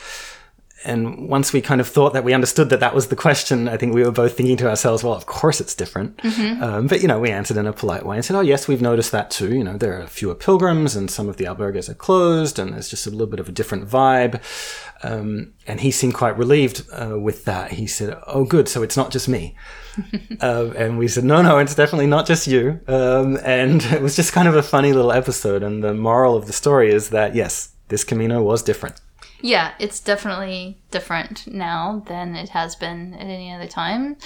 And 0.84 1.30
once 1.30 1.54
we 1.54 1.62
kind 1.62 1.80
of 1.80 1.88
thought 1.88 2.14
that 2.14 2.24
we 2.24 2.34
understood 2.34 2.70
that 2.70 2.80
that 2.80 2.96
was 2.96 3.08
the 3.08 3.16
question, 3.16 3.68
I 3.68 3.78
think 3.78 3.94
we 3.94 4.04
were 4.04 4.12
both 4.12 4.36
thinking 4.36 4.58
to 4.58 4.70
ourselves, 4.70 5.04
well, 5.04 5.14
of 5.14 5.26
course 5.26 5.62
it's 5.62 5.76
different. 5.76 6.18
Mm-hmm. 6.18 6.64
Um, 6.64 6.88
but, 6.88 7.02
you 7.02 7.08
know, 7.08 7.20
we 7.20 7.30
answered 7.30 7.58
in 7.58 7.68
a 7.68 7.74
polite 7.74 8.06
way 8.06 8.16
and 8.16 8.26
said, 8.26 8.36
oh, 8.36 8.42
yes, 8.42 8.68
we've 8.68 8.82
noticed 8.82 9.12
that 9.12 9.30
too. 9.30 9.54
You 9.54 9.64
know, 9.64 9.78
there 9.78 10.02
are 10.02 10.08
fewer 10.08 10.34
pilgrims 10.34 10.96
and 10.96 11.12
some 11.12 11.30
of 11.30 11.38
the 11.38 11.46
albergues 11.46 11.88
are 11.88 11.94
closed 11.94 12.58
and 12.58 12.74
there's 12.74 12.90
just 12.90 13.06
a 13.06 13.12
little 13.12 13.28
bit 13.28 13.40
of 13.40 13.48
a 13.48 13.52
different 13.52 13.88
vibe. 13.88 14.42
Um, 15.04 15.54
and 15.68 15.82
he 15.82 15.92
seemed 15.92 16.16
quite 16.16 16.38
relieved 16.38 16.88
uh, 16.92 17.20
with 17.20 17.46
that. 17.46 17.72
He 17.74 17.86
said, 17.86 18.18
oh, 18.26 18.44
good. 18.44 18.68
So 18.68 18.82
it's 18.82 18.98
not 18.98 19.12
just 19.12 19.28
me. 19.28 19.56
uh, 20.42 20.72
and 20.76 20.98
we 20.98 21.08
said, 21.08 21.24
no, 21.24 21.42
no, 21.42 21.60
it's 21.60 21.76
definitely 21.76 22.08
not 22.08 22.26
just 22.26 22.48
you. 22.48 22.80
Um, 22.88 23.38
and 23.44 23.84
it 23.92 24.02
was 24.02 24.16
just 24.16 24.34
kind 24.34 24.48
of 24.48 24.56
a 24.56 24.64
funny 24.64 24.94
little 24.94 25.12
episode. 25.12 25.62
And 25.62 25.84
the 25.84 25.94
moral 25.94 26.36
of 26.36 26.48
the 26.48 26.54
story 26.54 26.92
is 26.92 27.10
that, 27.10 27.36
yes, 27.36 27.74
this 27.90 28.04
Camino 28.04 28.42
was 28.42 28.64
different. 28.64 29.00
Yeah, 29.42 29.74
it's 29.80 30.00
definitely 30.00 30.78
different 30.92 31.48
now 31.48 32.04
than 32.08 32.36
it 32.36 32.50
has 32.50 32.76
been 32.76 33.14
at 33.16 33.22
any 33.22 33.52
other 33.52 33.68
time. 33.68 34.18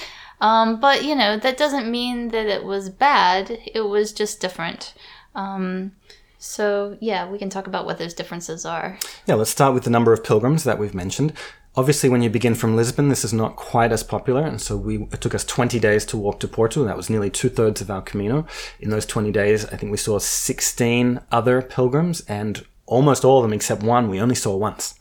Um, 0.41 0.79
but, 0.79 1.05
you 1.05 1.15
know, 1.15 1.37
that 1.37 1.57
doesn't 1.57 1.89
mean 1.89 2.29
that 2.29 2.47
it 2.47 2.63
was 2.63 2.89
bad, 2.89 3.57
it 3.73 3.81
was 3.81 4.11
just 4.11 4.41
different. 4.41 4.93
Um, 5.33 5.93
so, 6.37 6.97
yeah, 6.99 7.29
we 7.29 7.37
can 7.37 7.49
talk 7.49 7.67
about 7.67 7.85
what 7.85 7.97
those 7.97 8.13
differences 8.13 8.65
are. 8.65 8.99
Yeah, 9.25 9.35
let's 9.35 9.49
start 9.49 9.73
with 9.73 9.83
the 9.83 9.89
number 9.89 10.13
of 10.13 10.23
pilgrims 10.23 10.63
that 10.65 10.77
we've 10.77 10.93
mentioned. 10.93 11.33
Obviously, 11.77 12.07
when 12.07 12.21
you 12.21 12.29
begin 12.29 12.55
from 12.55 12.75
Lisbon, 12.75 13.09
this 13.09 13.25
is 13.25 13.33
not 13.33 13.57
quite 13.57 13.91
as 13.91 14.01
popular, 14.03 14.43
and 14.43 14.61
so 14.61 14.77
we 14.77 15.03
it 15.11 15.19
took 15.19 15.35
us 15.35 15.43
20 15.43 15.77
days 15.77 16.05
to 16.05 16.15
walk 16.15 16.39
to 16.39 16.47
Porto. 16.47 16.85
That 16.85 16.95
was 16.95 17.09
nearly 17.09 17.29
two 17.29 17.49
thirds 17.49 17.81
of 17.81 17.91
our 17.91 18.01
Camino. 18.01 18.45
In 18.79 18.91
those 18.91 19.05
20 19.05 19.29
days, 19.31 19.65
I 19.65 19.75
think 19.75 19.91
we 19.91 19.97
saw 19.97 20.17
16 20.17 21.19
other 21.33 21.61
pilgrims, 21.61 22.21
and 22.29 22.65
almost 22.85 23.25
all 23.25 23.39
of 23.39 23.43
them, 23.43 23.51
except 23.51 23.83
one, 23.83 24.09
we 24.09 24.21
only 24.21 24.35
saw 24.35 24.55
once. 24.55 24.95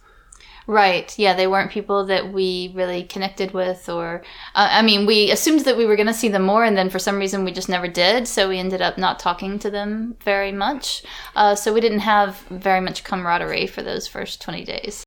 Right. 0.66 1.16
Yeah, 1.18 1.34
they 1.34 1.46
weren't 1.46 1.70
people 1.70 2.06
that 2.06 2.32
we 2.32 2.72
really 2.74 3.04
connected 3.04 3.52
with, 3.52 3.88
or 3.88 4.22
uh, 4.54 4.68
I 4.70 4.80
mean, 4.80 5.04
we 5.04 5.30
assumed 5.30 5.60
that 5.66 5.76
we 5.76 5.84
were 5.84 5.96
going 5.96 6.06
to 6.06 6.14
see 6.14 6.28
them 6.28 6.42
more, 6.42 6.64
and 6.64 6.76
then 6.76 6.88
for 6.88 6.98
some 6.98 7.18
reason 7.18 7.44
we 7.44 7.52
just 7.52 7.68
never 7.68 7.86
did. 7.86 8.26
So 8.26 8.48
we 8.48 8.58
ended 8.58 8.80
up 8.80 8.96
not 8.96 9.18
talking 9.18 9.58
to 9.58 9.70
them 9.70 10.16
very 10.24 10.52
much. 10.52 11.02
Uh, 11.36 11.54
so 11.54 11.74
we 11.74 11.82
didn't 11.82 11.98
have 12.00 12.38
very 12.48 12.80
much 12.80 13.04
camaraderie 13.04 13.66
for 13.66 13.82
those 13.82 14.06
first 14.06 14.40
twenty 14.40 14.64
days. 14.64 15.04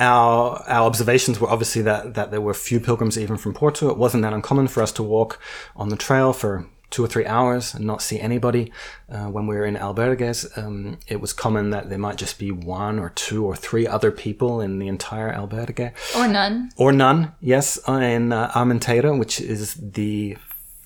Our 0.00 0.62
our 0.66 0.86
observations 0.86 1.38
were 1.40 1.48
obviously 1.48 1.82
that 1.82 2.14
that 2.14 2.30
there 2.30 2.40
were 2.40 2.54
few 2.54 2.80
pilgrims 2.80 3.16
even 3.16 3.36
from 3.36 3.54
Porto. 3.54 3.90
It 3.90 3.98
wasn't 3.98 4.22
that 4.24 4.32
uncommon 4.32 4.68
for 4.68 4.82
us 4.82 4.92
to 4.92 5.02
walk 5.02 5.40
on 5.76 5.90
the 5.90 5.96
trail 5.96 6.32
for 6.32 6.66
two 6.90 7.04
or 7.04 7.08
three 7.08 7.26
hours 7.26 7.74
and 7.74 7.84
not 7.84 8.02
see 8.02 8.18
anybody. 8.20 8.72
Uh, 9.10 9.26
when 9.26 9.46
we 9.46 9.56
were 9.56 9.64
in 9.64 9.76
albergues, 9.76 10.46
um, 10.56 10.98
it 11.06 11.20
was 11.20 11.32
common 11.32 11.70
that 11.70 11.88
there 11.88 11.98
might 11.98 12.16
just 12.16 12.38
be 12.38 12.50
one 12.50 12.98
or 12.98 13.10
two 13.10 13.44
or 13.44 13.54
three 13.54 13.86
other 13.86 14.10
people 14.10 14.60
in 14.60 14.78
the 14.78 14.88
entire 14.88 15.32
albergue. 15.32 15.92
Or 16.16 16.28
none. 16.28 16.70
Or 16.76 16.92
none, 16.92 17.32
yes, 17.40 17.78
in 17.88 18.32
uh, 18.32 18.50
Armenteira, 18.52 19.18
which 19.18 19.40
is 19.40 19.74
the 19.74 20.36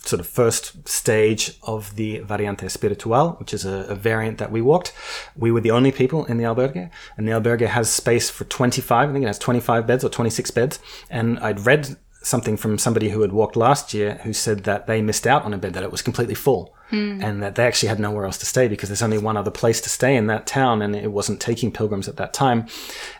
sort 0.04 0.20
of 0.20 0.26
first 0.26 0.88
stage 0.88 1.58
of 1.62 1.94
the 1.94 2.18
Variante 2.20 2.66
Espiritual, 2.66 3.36
which 3.38 3.54
is 3.54 3.64
a, 3.64 3.86
a, 3.88 3.94
variant 3.94 4.38
that 4.38 4.50
we 4.50 4.60
walked. 4.60 4.92
We 5.36 5.52
were 5.52 5.60
the 5.60 5.70
only 5.70 5.92
people 5.92 6.24
in 6.24 6.38
the 6.38 6.44
albergue, 6.44 6.90
and 7.16 7.28
the 7.28 7.32
albergue 7.32 7.68
has 7.68 7.88
space 7.88 8.28
for 8.28 8.44
25, 8.44 9.08
I 9.08 9.12
think 9.12 9.24
it 9.24 9.28
has 9.28 9.38
25 9.38 9.86
beds 9.86 10.04
or 10.04 10.08
26 10.08 10.50
beds. 10.50 10.80
And 11.08 11.38
I'd 11.38 11.64
read 11.64 11.96
something 12.22 12.56
from 12.56 12.78
somebody 12.78 13.10
who 13.10 13.20
had 13.22 13.32
walked 13.32 13.56
last 13.56 13.92
year 13.92 14.20
who 14.22 14.32
said 14.32 14.64
that 14.64 14.86
they 14.86 15.02
missed 15.02 15.26
out 15.26 15.44
on 15.44 15.52
a 15.52 15.58
bed, 15.58 15.74
that 15.74 15.82
it 15.82 15.90
was 15.90 16.02
completely 16.02 16.34
full, 16.34 16.74
mm. 16.90 17.22
and 17.22 17.42
that 17.42 17.54
they 17.54 17.66
actually 17.66 17.88
had 17.88 18.00
nowhere 18.00 18.24
else 18.24 18.38
to 18.38 18.46
stay 18.46 18.68
because 18.68 18.88
there's 18.88 19.02
only 19.02 19.18
one 19.18 19.36
other 19.36 19.50
place 19.50 19.80
to 19.80 19.88
stay 19.88 20.16
in 20.16 20.26
that 20.28 20.46
town, 20.46 20.82
and 20.82 20.94
it 20.94 21.12
wasn't 21.12 21.40
taking 21.40 21.72
pilgrims 21.72 22.08
at 22.08 22.16
that 22.16 22.32
time, 22.32 22.66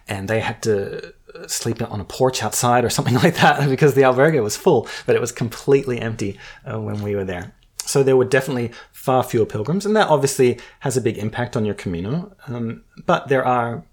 and 0.08 0.28
they 0.28 0.40
had 0.40 0.62
to 0.62 1.14
sleep 1.46 1.80
on 1.82 2.00
a 2.00 2.04
porch 2.04 2.42
outside 2.42 2.84
or 2.84 2.90
something 2.90 3.14
like 3.22 3.36
that 3.36 3.68
because 3.68 3.94
the 3.94 4.02
albergue 4.02 4.42
was 4.42 4.56
full, 4.56 4.86
but 5.06 5.16
it 5.16 5.20
was 5.20 5.32
completely 5.32 6.00
empty 6.00 6.38
uh, 6.64 6.80
when 6.80 7.02
we 7.02 7.14
were 7.14 7.24
there. 7.24 7.52
So 7.84 8.02
there 8.02 8.16
were 8.16 8.24
definitely 8.24 8.70
far 8.92 9.22
fewer 9.24 9.46
pilgrims, 9.46 9.84
and 9.84 9.96
that 9.96 10.08
obviously 10.08 10.60
has 10.80 10.96
a 10.96 11.00
big 11.00 11.18
impact 11.18 11.56
on 11.56 11.64
your 11.64 11.74
Camino. 11.74 12.34
Um, 12.46 12.84
but 13.06 13.28
there 13.28 13.44
are 13.44 13.84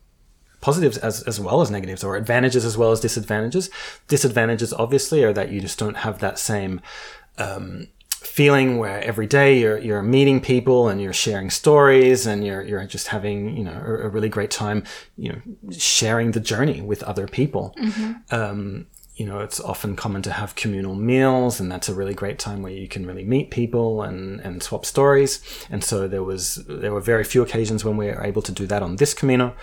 positives 0.61 0.97
as, 0.97 1.23
as 1.23 1.39
well 1.39 1.61
as 1.61 1.71
negatives 1.71 2.03
or 2.03 2.15
advantages 2.15 2.65
as 2.65 2.77
well 2.77 2.91
as 2.91 2.99
disadvantages. 2.99 3.69
Disadvantages 4.07 4.73
obviously 4.73 5.23
are 5.23 5.33
that 5.33 5.51
you 5.51 5.61
just 5.61 5.79
don't 5.79 5.97
have 5.97 6.19
that 6.19 6.37
same 6.39 6.81
um, 7.37 7.87
feeling 8.09 8.77
where 8.77 9.01
every 9.03 9.25
day 9.25 9.57
you're 9.57 9.77
you're 9.77 10.01
meeting 10.01 10.41
people 10.41 10.89
and 10.89 11.01
you're 11.01 11.13
sharing 11.13 11.49
stories 11.49 12.27
and 12.27 12.45
you're 12.45 12.61
you're 12.61 12.85
just 12.85 13.07
having 13.07 13.55
you 13.55 13.63
know 13.63 13.81
a, 13.85 14.07
a 14.07 14.09
really 14.09 14.27
great 14.27 14.51
time 14.51 14.83
you 15.15 15.31
know 15.31 15.71
sharing 15.71 16.31
the 16.31 16.39
journey 16.39 16.81
with 16.81 17.01
other 17.03 17.27
people. 17.27 17.73
Mm-hmm. 17.77 18.35
Um, 18.35 18.87
you 19.19 19.25
know, 19.25 19.41
it's 19.41 19.59
often 19.59 19.97
common 19.97 20.21
to 20.21 20.31
have 20.31 20.55
communal 20.55 20.95
meals, 20.95 21.59
and 21.59 21.69
that's 21.69 21.89
a 21.89 21.93
really 21.93 22.13
great 22.13 22.39
time 22.39 22.61
where 22.61 22.71
you 22.71 22.87
can 22.87 23.05
really 23.05 23.25
meet 23.25 23.51
people 23.51 24.01
and, 24.01 24.39
and 24.39 24.63
swap 24.63 24.85
stories. 24.85 25.41
And 25.69 25.83
so 25.83 26.07
there 26.07 26.23
was 26.23 26.55
there 26.67 26.93
were 26.93 27.01
very 27.01 27.25
few 27.25 27.41
occasions 27.41 27.83
when 27.83 27.97
we 27.97 28.05
were 28.07 28.23
able 28.23 28.41
to 28.41 28.53
do 28.53 28.65
that 28.67 28.81
on 28.81 28.95
this 28.95 29.13
Camino. 29.13 29.53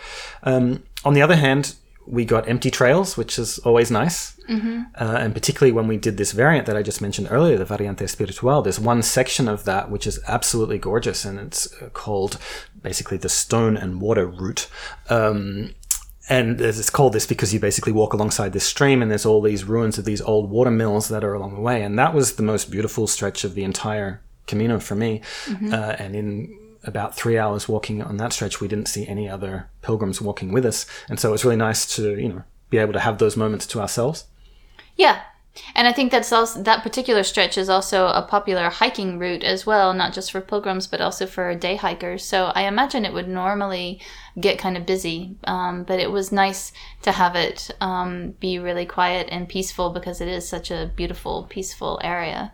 Um, 0.42 0.82
on 1.06 1.14
the 1.14 1.22
other 1.22 1.36
hand, 1.36 1.74
we 2.06 2.26
got 2.26 2.46
empty 2.46 2.70
trails, 2.70 3.16
which 3.16 3.38
is 3.38 3.58
always 3.60 3.90
nice. 3.90 4.36
Mm-hmm. 4.48 4.82
Uh, 4.94 5.16
and 5.20 5.32
particularly 5.32 5.72
when 5.72 5.88
we 5.88 5.96
did 5.96 6.18
this 6.18 6.32
variant 6.32 6.66
that 6.66 6.76
I 6.76 6.82
just 6.82 7.00
mentioned 7.00 7.28
earlier, 7.30 7.56
the 7.56 7.64
Variante 7.64 8.04
Espiritual, 8.04 8.60
there's 8.60 8.78
one 8.78 9.02
section 9.02 9.48
of 9.48 9.64
that 9.64 9.90
which 9.90 10.06
is 10.06 10.20
absolutely 10.28 10.78
gorgeous, 10.78 11.24
and 11.24 11.38
it's 11.38 11.72
uh, 11.82 11.88
called 11.94 12.38
basically 12.82 13.16
the 13.16 13.30
Stone 13.30 13.78
and 13.78 14.02
Water 14.02 14.26
Route. 14.26 14.68
Um, 15.08 15.74
and 16.28 16.60
it's 16.60 16.90
called 16.90 17.12
this 17.12 17.26
because 17.26 17.54
you 17.54 17.60
basically 17.60 17.92
walk 17.92 18.12
alongside 18.12 18.52
this 18.52 18.64
stream 18.64 19.00
and 19.00 19.10
there's 19.10 19.26
all 19.26 19.40
these 19.40 19.64
ruins 19.64 19.96
of 19.98 20.04
these 20.04 20.20
old 20.20 20.50
water 20.50 20.70
mills 20.70 21.08
that 21.08 21.22
are 21.22 21.34
along 21.34 21.54
the 21.54 21.60
way. 21.60 21.82
And 21.82 21.98
that 21.98 22.14
was 22.14 22.34
the 22.34 22.42
most 22.42 22.70
beautiful 22.70 23.06
stretch 23.06 23.44
of 23.44 23.54
the 23.54 23.62
entire 23.62 24.20
camino 24.46 24.80
for 24.80 24.94
me. 24.94 25.20
Mm-hmm. 25.46 25.72
uh, 25.72 25.96
and 25.98 26.16
in 26.16 26.58
about 26.84 27.16
three 27.16 27.36
hours 27.36 27.68
walking 27.68 28.00
on 28.00 28.16
that 28.16 28.32
stretch 28.32 28.60
we 28.60 28.68
didn't 28.68 28.86
see 28.86 29.04
any 29.08 29.28
other 29.28 29.68
pilgrims 29.82 30.20
walking 30.20 30.52
with 30.52 30.64
us. 30.64 30.86
And 31.08 31.18
so 31.18 31.28
it 31.28 31.32
was 31.32 31.44
really 31.44 31.56
nice 31.56 31.94
to 31.96 32.18
you 32.18 32.28
know 32.28 32.42
be 32.70 32.78
able 32.78 32.92
to 32.92 33.00
have 33.00 33.18
those 33.18 33.36
moments 33.36 33.66
to 33.68 33.80
ourselves. 33.80 34.24
Yeah 34.96 35.20
and 35.74 35.86
I 35.86 35.92
think 35.92 36.10
that's 36.10 36.32
also 36.32 36.62
that 36.62 36.82
particular 36.82 37.22
stretch 37.22 37.58
is 37.58 37.68
also 37.68 38.06
a 38.08 38.22
popular 38.22 38.68
hiking 38.70 39.18
route 39.18 39.44
as 39.44 39.66
well, 39.66 39.94
not 39.94 40.12
just 40.12 40.32
for 40.32 40.40
pilgrims 40.40 40.86
but 40.86 41.00
also 41.00 41.26
for 41.26 41.54
day 41.54 41.76
hikers. 41.76 42.24
So 42.24 42.46
I 42.54 42.62
imagine 42.62 43.04
it 43.04 43.12
would 43.12 43.28
normally 43.28 44.00
get 44.38 44.58
kind 44.58 44.76
of 44.76 44.86
busy, 44.86 45.36
um, 45.44 45.84
but 45.84 46.00
it 46.00 46.10
was 46.10 46.32
nice 46.32 46.72
to 47.02 47.12
have 47.12 47.36
it 47.36 47.70
um, 47.80 48.32
be 48.40 48.58
really 48.58 48.86
quiet 48.86 49.28
and 49.30 49.48
peaceful 49.48 49.90
because 49.90 50.20
it 50.20 50.28
is 50.28 50.48
such 50.48 50.70
a 50.70 50.90
beautiful, 50.94 51.46
peaceful 51.48 52.00
area. 52.02 52.52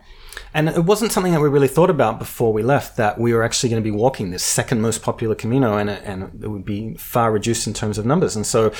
And 0.53 0.69
it 0.69 0.85
wasn't 0.85 1.11
something 1.11 1.33
that 1.33 1.41
we 1.41 1.49
really 1.49 1.67
thought 1.67 1.89
about 1.89 2.19
before 2.19 2.53
we 2.53 2.63
left 2.63 2.97
that 2.97 3.19
we 3.19 3.33
were 3.33 3.43
actually 3.43 3.69
going 3.69 3.83
to 3.83 3.89
be 3.89 3.95
walking 3.95 4.31
this 4.31 4.43
second 4.43 4.81
most 4.81 5.01
popular 5.03 5.35
Camino 5.35 5.77
and, 5.77 5.89
and 5.89 6.43
it 6.43 6.47
would 6.47 6.65
be 6.65 6.95
far 6.95 7.31
reduced 7.31 7.67
in 7.67 7.73
terms 7.73 7.97
of 7.97 8.05
numbers. 8.05 8.35
And 8.35 8.45
so, 8.45 8.71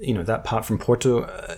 you 0.00 0.14
know, 0.14 0.22
that 0.22 0.44
part 0.44 0.64
from 0.64 0.78
Porto. 0.78 1.22
Uh, 1.22 1.56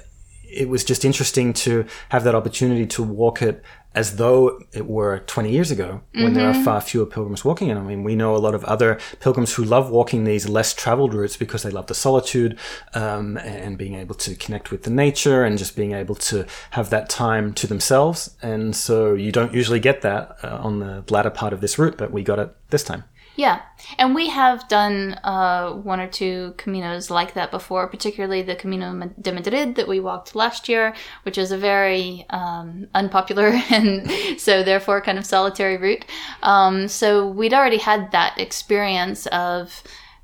it 0.54 0.68
was 0.68 0.84
just 0.84 1.04
interesting 1.04 1.52
to 1.52 1.84
have 2.10 2.24
that 2.24 2.34
opportunity 2.34 2.86
to 2.86 3.02
walk 3.02 3.42
it 3.42 3.62
as 3.94 4.16
though 4.16 4.60
it 4.72 4.86
were 4.86 5.20
20 5.20 5.50
years 5.50 5.70
ago 5.70 6.00
when 6.12 6.24
mm-hmm. 6.24 6.34
there 6.34 6.48
are 6.48 6.52
mm-hmm. 6.52 6.64
far 6.64 6.80
fewer 6.80 7.06
pilgrims 7.06 7.44
walking 7.44 7.68
it. 7.68 7.76
I 7.76 7.80
mean, 7.80 8.02
we 8.02 8.16
know 8.16 8.34
a 8.34 8.38
lot 8.38 8.54
of 8.54 8.64
other 8.64 8.98
pilgrims 9.20 9.54
who 9.54 9.62
love 9.62 9.88
walking 9.88 10.24
these 10.24 10.48
less 10.48 10.74
traveled 10.74 11.14
routes 11.14 11.36
because 11.36 11.62
they 11.62 11.70
love 11.70 11.86
the 11.86 11.94
solitude 11.94 12.58
um, 12.94 13.36
and 13.36 13.78
being 13.78 13.94
able 13.94 14.16
to 14.16 14.34
connect 14.34 14.72
with 14.72 14.82
the 14.82 14.90
nature 14.90 15.44
and 15.44 15.58
just 15.58 15.76
being 15.76 15.92
able 15.92 16.16
to 16.16 16.44
have 16.70 16.90
that 16.90 17.08
time 17.08 17.52
to 17.54 17.68
themselves. 17.68 18.36
And 18.42 18.74
so 18.74 19.14
you 19.14 19.30
don't 19.30 19.54
usually 19.54 19.80
get 19.80 20.02
that 20.02 20.38
uh, 20.42 20.58
on 20.60 20.80
the 20.80 21.04
latter 21.10 21.30
part 21.30 21.52
of 21.52 21.60
this 21.60 21.78
route, 21.78 21.96
but 21.96 22.10
we 22.10 22.24
got 22.24 22.40
it 22.40 22.54
this 22.70 22.82
time. 22.82 23.04
Yeah, 23.36 23.62
and 23.98 24.14
we 24.14 24.28
have 24.28 24.68
done 24.68 25.18
uh, 25.24 25.72
one 25.72 25.98
or 25.98 26.06
two 26.06 26.54
caminos 26.56 27.10
like 27.10 27.34
that 27.34 27.50
before, 27.50 27.88
particularly 27.88 28.42
the 28.42 28.54
Camino 28.54 29.10
de 29.20 29.32
Madrid 29.32 29.74
that 29.74 29.88
we 29.88 29.98
walked 29.98 30.36
last 30.36 30.68
year, 30.68 30.94
which 31.24 31.36
is 31.36 31.50
a 31.50 31.58
very 31.58 32.26
um, 32.30 32.86
unpopular 32.94 33.48
and 33.70 34.08
so 34.40 34.62
therefore 34.62 35.00
kind 35.00 35.18
of 35.18 35.26
solitary 35.26 35.76
route. 35.76 36.04
Um, 36.42 36.86
so 36.86 37.26
we'd 37.26 37.54
already 37.54 37.78
had 37.78 38.12
that 38.12 38.38
experience 38.38 39.26
of 39.26 39.82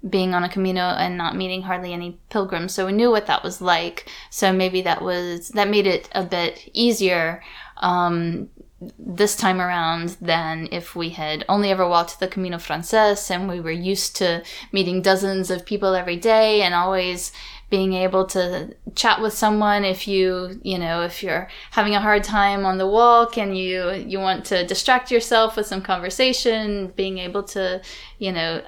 being 0.09 0.33
on 0.33 0.45
a 0.45 0.49
Camino 0.49 0.81
and 0.81 1.19
not 1.19 1.37
meeting 1.37 1.63
hardly 1.63 1.93
any 1.93 2.19
pilgrims, 2.31 2.73
so 2.73 2.87
we 2.87 2.93
knew 2.93 3.11
what 3.11 3.27
that 3.27 3.43
was 3.43 3.61
like. 3.61 4.09
So 4.31 4.53
maybe 4.53 4.83
that 4.83 5.03
was 5.03 5.49
that 5.51 5.69
made 5.69 5.87
it 5.87 6.09
a 6.13 6.23
bit 6.23 6.69
easier. 6.73 7.43
Um, 7.77 8.51
this 8.99 9.37
time 9.37 9.61
around 9.61 10.17
than 10.21 10.69
if 10.73 10.97
we 10.97 11.11
had 11.11 11.45
only 11.49 11.71
ever 11.71 11.87
walked 11.87 12.19
the 12.19 12.29
Camino 12.29 12.59
Frances 12.59 13.31
and 13.31 13.49
we 13.49 13.61
were 13.61 13.71
used 13.71 14.17
to 14.17 14.43
meeting 14.73 15.03
dozens 15.03 15.51
of 15.51 15.67
people 15.67 15.95
every 15.95 16.17
day 16.17 16.63
and 16.63 16.75
always 16.75 17.31
being 17.69 17.93
able 17.93 18.25
to 18.27 18.75
chat 18.95 19.21
with 19.21 19.33
someone 19.33 19.85
if 19.85 20.09
you 20.09 20.59
you 20.63 20.79
know 20.79 21.03
if 21.03 21.23
you're 21.23 21.49
having 21.71 21.95
a 21.95 22.01
hard 22.01 22.25
time 22.25 22.65
on 22.65 22.79
the 22.79 22.87
walk 22.87 23.39
and 23.39 23.57
you 23.57 23.93
you 23.93 24.19
want 24.19 24.45
to 24.45 24.67
distract 24.67 25.11
yourself 25.11 25.57
with 25.57 25.67
some 25.67 25.83
conversation 25.83 26.89
being 26.97 27.19
able 27.19 27.43
to 27.43 27.81
you 28.19 28.33
know 28.33 28.63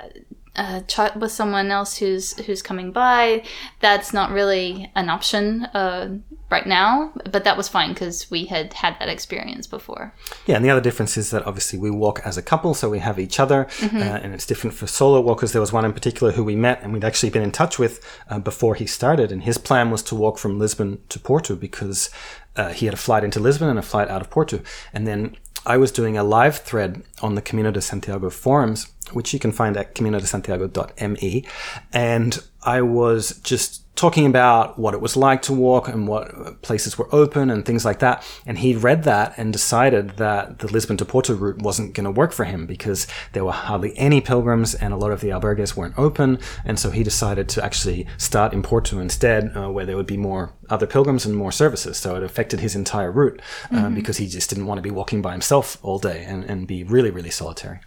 uh, 0.55 0.81
chat 0.83 1.17
with 1.17 1.33
someone 1.33 1.71
else 1.71 1.97
who's 1.97 2.39
who's 2.45 2.63
coming 2.63 2.93
by. 2.93 3.43
That's 3.81 4.13
not 4.13 4.31
really 4.31 4.91
an 4.95 5.09
option 5.09 5.65
uh, 5.65 6.19
right 6.51 6.67
now, 6.67 7.13
but 7.31 7.45
that 7.45 7.57
was 7.57 7.69
fine 7.69 7.95
because 7.95 8.31
we 8.31 8.45
had 8.45 8.75
had 8.75 8.97
that 8.99 9.09
experience 9.09 9.67
before. 9.67 10.15
Yeah, 10.47 10.57
and 10.57 10.65
the 10.65 10.71
other 10.71 10.81
difference 10.81 11.17
is 11.17 11.31
that 11.31 11.47
obviously 11.47 11.79
we 11.79 11.91
walk 11.91 12.21
as 12.25 12.37
a 12.37 12.43
couple, 12.43 12.75
so 12.75 12.91
we 12.91 12.99
have 12.99 13.19
each 13.19 13.41
other, 13.41 13.65
mm-hmm. 13.79 13.97
uh, 13.97 14.21
and 14.23 14.35
it's 14.35 14.47
different 14.47 14.75
for 14.75 14.87
solo 14.87 15.21
walkers. 15.21 15.53
There 15.53 15.61
was 15.61 15.73
one 15.73 15.87
in 15.87 15.95
particular 15.95 16.33
who 16.33 16.45
we 16.45 16.57
met 16.57 16.83
and 16.83 16.93
we'd 16.93 17.05
actually 17.05 17.31
been 17.31 17.43
in 17.43 17.53
touch 17.53 17.79
with 17.79 18.05
uh, 18.29 18.39
before 18.39 18.75
he 18.75 18.87
started, 18.87 19.33
and 19.33 19.45
his 19.45 19.57
plan 19.57 19.91
was 19.91 20.03
to 20.05 20.15
walk 20.15 20.39
from 20.39 20.59
Lisbon 20.59 21.01
to 21.09 21.19
Porto 21.19 21.57
because 21.57 22.11
uh, 22.57 22.71
he 22.71 22.85
had 22.85 22.95
a 22.95 22.99
flight 22.99 23.25
into 23.25 23.41
Lisbon 23.41 23.69
and 23.69 23.79
a 23.79 23.83
flight 23.83 24.09
out 24.09 24.21
of 24.21 24.29
Porto, 24.29 24.61
and 24.93 25.07
then 25.07 25.37
I 25.65 25.77
was 25.77 25.93
doing 25.93 26.17
a 26.17 26.25
live 26.25 26.59
thread 26.59 27.03
on 27.21 27.35
the 27.35 27.43
Camino 27.43 27.71
de 27.71 27.81
Santiago 27.81 28.31
forums, 28.31 28.91
which 29.13 29.33
you 29.33 29.39
can 29.39 29.53
find 29.53 29.77
at 29.77 29.95
caminodesantiago.me. 29.95 31.45
And 31.93 32.43
I 32.63 32.83
was 32.83 33.41
just 33.41 33.82
talking 33.95 34.27
about 34.27 34.79
what 34.79 34.95
it 34.95 35.01
was 35.01 35.17
like 35.17 35.43
to 35.43 35.53
walk 35.53 35.87
and 35.87 36.09
what 36.09 36.63
places 36.63 36.97
were 36.97 37.15
open 37.15 37.51
and 37.51 37.65
things 37.65 37.85
like 37.85 37.99
that. 37.99 38.25
And 38.47 38.59
he 38.59 38.75
read 38.75 39.05
that 39.05 39.35
and 39.37 39.53
decided 39.53 40.17
that 40.17 40.61
the 40.61 40.67
Lisbon 40.67 40.97
to 40.97 41.05
Porto 41.05 41.35
route 41.35 41.61
wasn't 41.61 41.95
going 41.95 42.05
to 42.05 42.11
work 42.11 42.33
for 42.33 42.45
him 42.45 42.67
because 42.67 43.07
there 43.33 43.45
were 43.45 43.53
hardly 43.53 43.97
any 43.99 44.21
pilgrims 44.21 44.75
and 44.75 44.93
a 44.93 44.97
lot 44.97 45.13
of 45.13 45.21
the 45.21 45.29
albergues 45.29 45.77
weren't 45.77 45.99
open. 45.99 46.39
And 46.65 46.79
so 46.79 46.91
he 46.91 47.03
decided 47.03 47.49
to 47.51 47.65
actually 47.65 48.07
start 48.17 48.53
in 48.53 48.63
Porto 48.63 48.99
instead, 48.99 49.55
uh, 49.57 49.71
where 49.71 49.87
there 49.87 49.97
would 49.97 50.07
be 50.07 50.17
more 50.17 50.55
other 50.71 50.87
pilgrims 50.87 51.27
and 51.27 51.37
more 51.37 51.53
services. 51.53 51.99
So 51.99 52.17
it 52.17 52.23
affected 52.23 52.61
his 52.61 52.75
entire 52.75 53.13
route 53.13 53.41
uh, 53.71 53.75
mm-hmm. 53.77 53.95
because 53.95 54.17
he 54.17 54.27
just 54.27 54.49
didn't 54.49 54.67
want 54.67 54.79
to 54.79 54.83
be 54.83 54.91
walking 54.91 55.21
by 55.21 55.33
himself 55.33 55.77
all 55.83 55.99
day 55.99 56.25
and, 56.25 56.45
and 56.45 56.67
be 56.67 56.83
really, 56.83 57.11
really 57.11 57.31
solitary. 57.31 57.81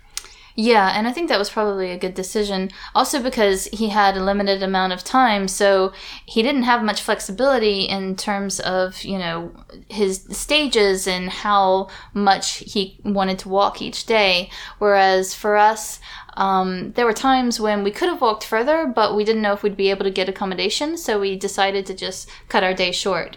Yeah, 0.57 0.97
and 0.97 1.05
I 1.05 1.11
think 1.11 1.27
that 1.27 1.37
was 1.37 1.49
probably 1.49 1.91
a 1.91 1.97
good 1.97 2.13
decision. 2.13 2.71
Also, 2.93 3.21
because 3.21 3.65
he 3.73 3.89
had 3.89 4.15
a 4.15 4.23
limited 4.23 4.63
amount 4.63 4.93
of 4.93 5.03
time, 5.03 5.49
so 5.49 5.91
he 6.25 6.41
didn't 6.41 6.63
have 6.63 6.81
much 6.81 7.01
flexibility 7.01 7.81
in 7.81 8.15
terms 8.15 8.61
of, 8.61 9.03
you 9.03 9.17
know, 9.17 9.51
his 9.89 10.25
stages 10.31 11.07
and 11.07 11.29
how 11.29 11.89
much 12.13 12.59
he 12.59 13.01
wanted 13.03 13.37
to 13.39 13.49
walk 13.49 13.81
each 13.81 14.05
day. 14.05 14.49
Whereas 14.79 15.33
for 15.33 15.57
us, 15.57 15.99
um, 16.37 16.93
there 16.93 17.05
were 17.05 17.13
times 17.13 17.59
when 17.59 17.83
we 17.83 17.91
could 17.91 18.07
have 18.07 18.21
walked 18.21 18.45
further, 18.45 18.87
but 18.87 19.13
we 19.13 19.25
didn't 19.25 19.41
know 19.41 19.53
if 19.53 19.61
we'd 19.61 19.75
be 19.75 19.89
able 19.89 20.05
to 20.05 20.11
get 20.11 20.29
accommodation, 20.29 20.97
so 20.97 21.19
we 21.19 21.35
decided 21.35 21.85
to 21.87 21.93
just 21.93 22.29
cut 22.47 22.63
our 22.63 22.73
day 22.73 22.93
short. 22.93 23.35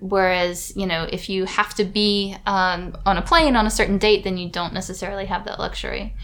Whereas, 0.00 0.72
you 0.76 0.86
know, 0.86 1.08
if 1.10 1.28
you 1.28 1.46
have 1.46 1.74
to 1.74 1.84
be 1.84 2.36
um, 2.46 2.96
on 3.06 3.16
a 3.16 3.22
plane 3.22 3.56
on 3.56 3.66
a 3.66 3.70
certain 3.70 3.98
date, 3.98 4.22
then 4.22 4.36
you 4.36 4.48
don't 4.48 4.74
necessarily 4.74 5.26
have 5.26 5.44
that 5.46 5.58
luxury. 5.58 6.14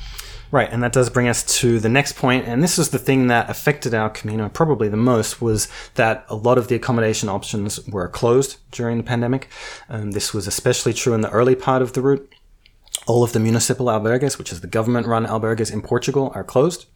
Right, 0.53 0.69
and 0.69 0.83
that 0.83 0.93
does 0.93 1.11
bring 1.11 1.29
us 1.29 1.45
to 1.61 1.79
the 1.79 1.89
next 1.89 2.17
point, 2.17 2.47
and 2.47 2.61
this 2.61 2.77
is 2.77 2.91
the 2.91 2.99
thing 2.99 3.29
that 3.29 3.49
affected 3.49 3.95
our 3.95 4.11
Camino 4.11 4.49
probably 4.49 4.89
the 4.89 4.97
most 4.97 5.41
was 5.41 5.69
that 5.95 6.25
a 6.29 6.35
lot 6.35 6.59
of 6.59 6.67
the 6.67 6.75
accommodation 6.75 7.29
options 7.29 7.87
were 7.87 8.09
closed 8.09 8.57
during 8.73 8.97
the 8.97 9.05
pandemic. 9.05 9.49
Um, 9.89 10.11
this 10.11 10.35
was 10.35 10.49
especially 10.49 10.93
true 10.93 11.15
in 11.15 11.21
the 11.21 11.31
early 11.31 11.55
part 11.55 11.83
of 11.83 11.93
the 11.93 12.03
route. 12.03 12.29
All 13.07 13.23
of 13.23 13.33
the 13.33 13.39
municipal 13.39 13.87
albergues, 13.87 14.39
which 14.39 14.53
is 14.53 14.61
the 14.61 14.67
government-run 14.67 15.25
albergues 15.25 15.73
in 15.73 15.83
Portugal, 15.83 16.33
are 16.35 16.45
closed. 16.45 16.87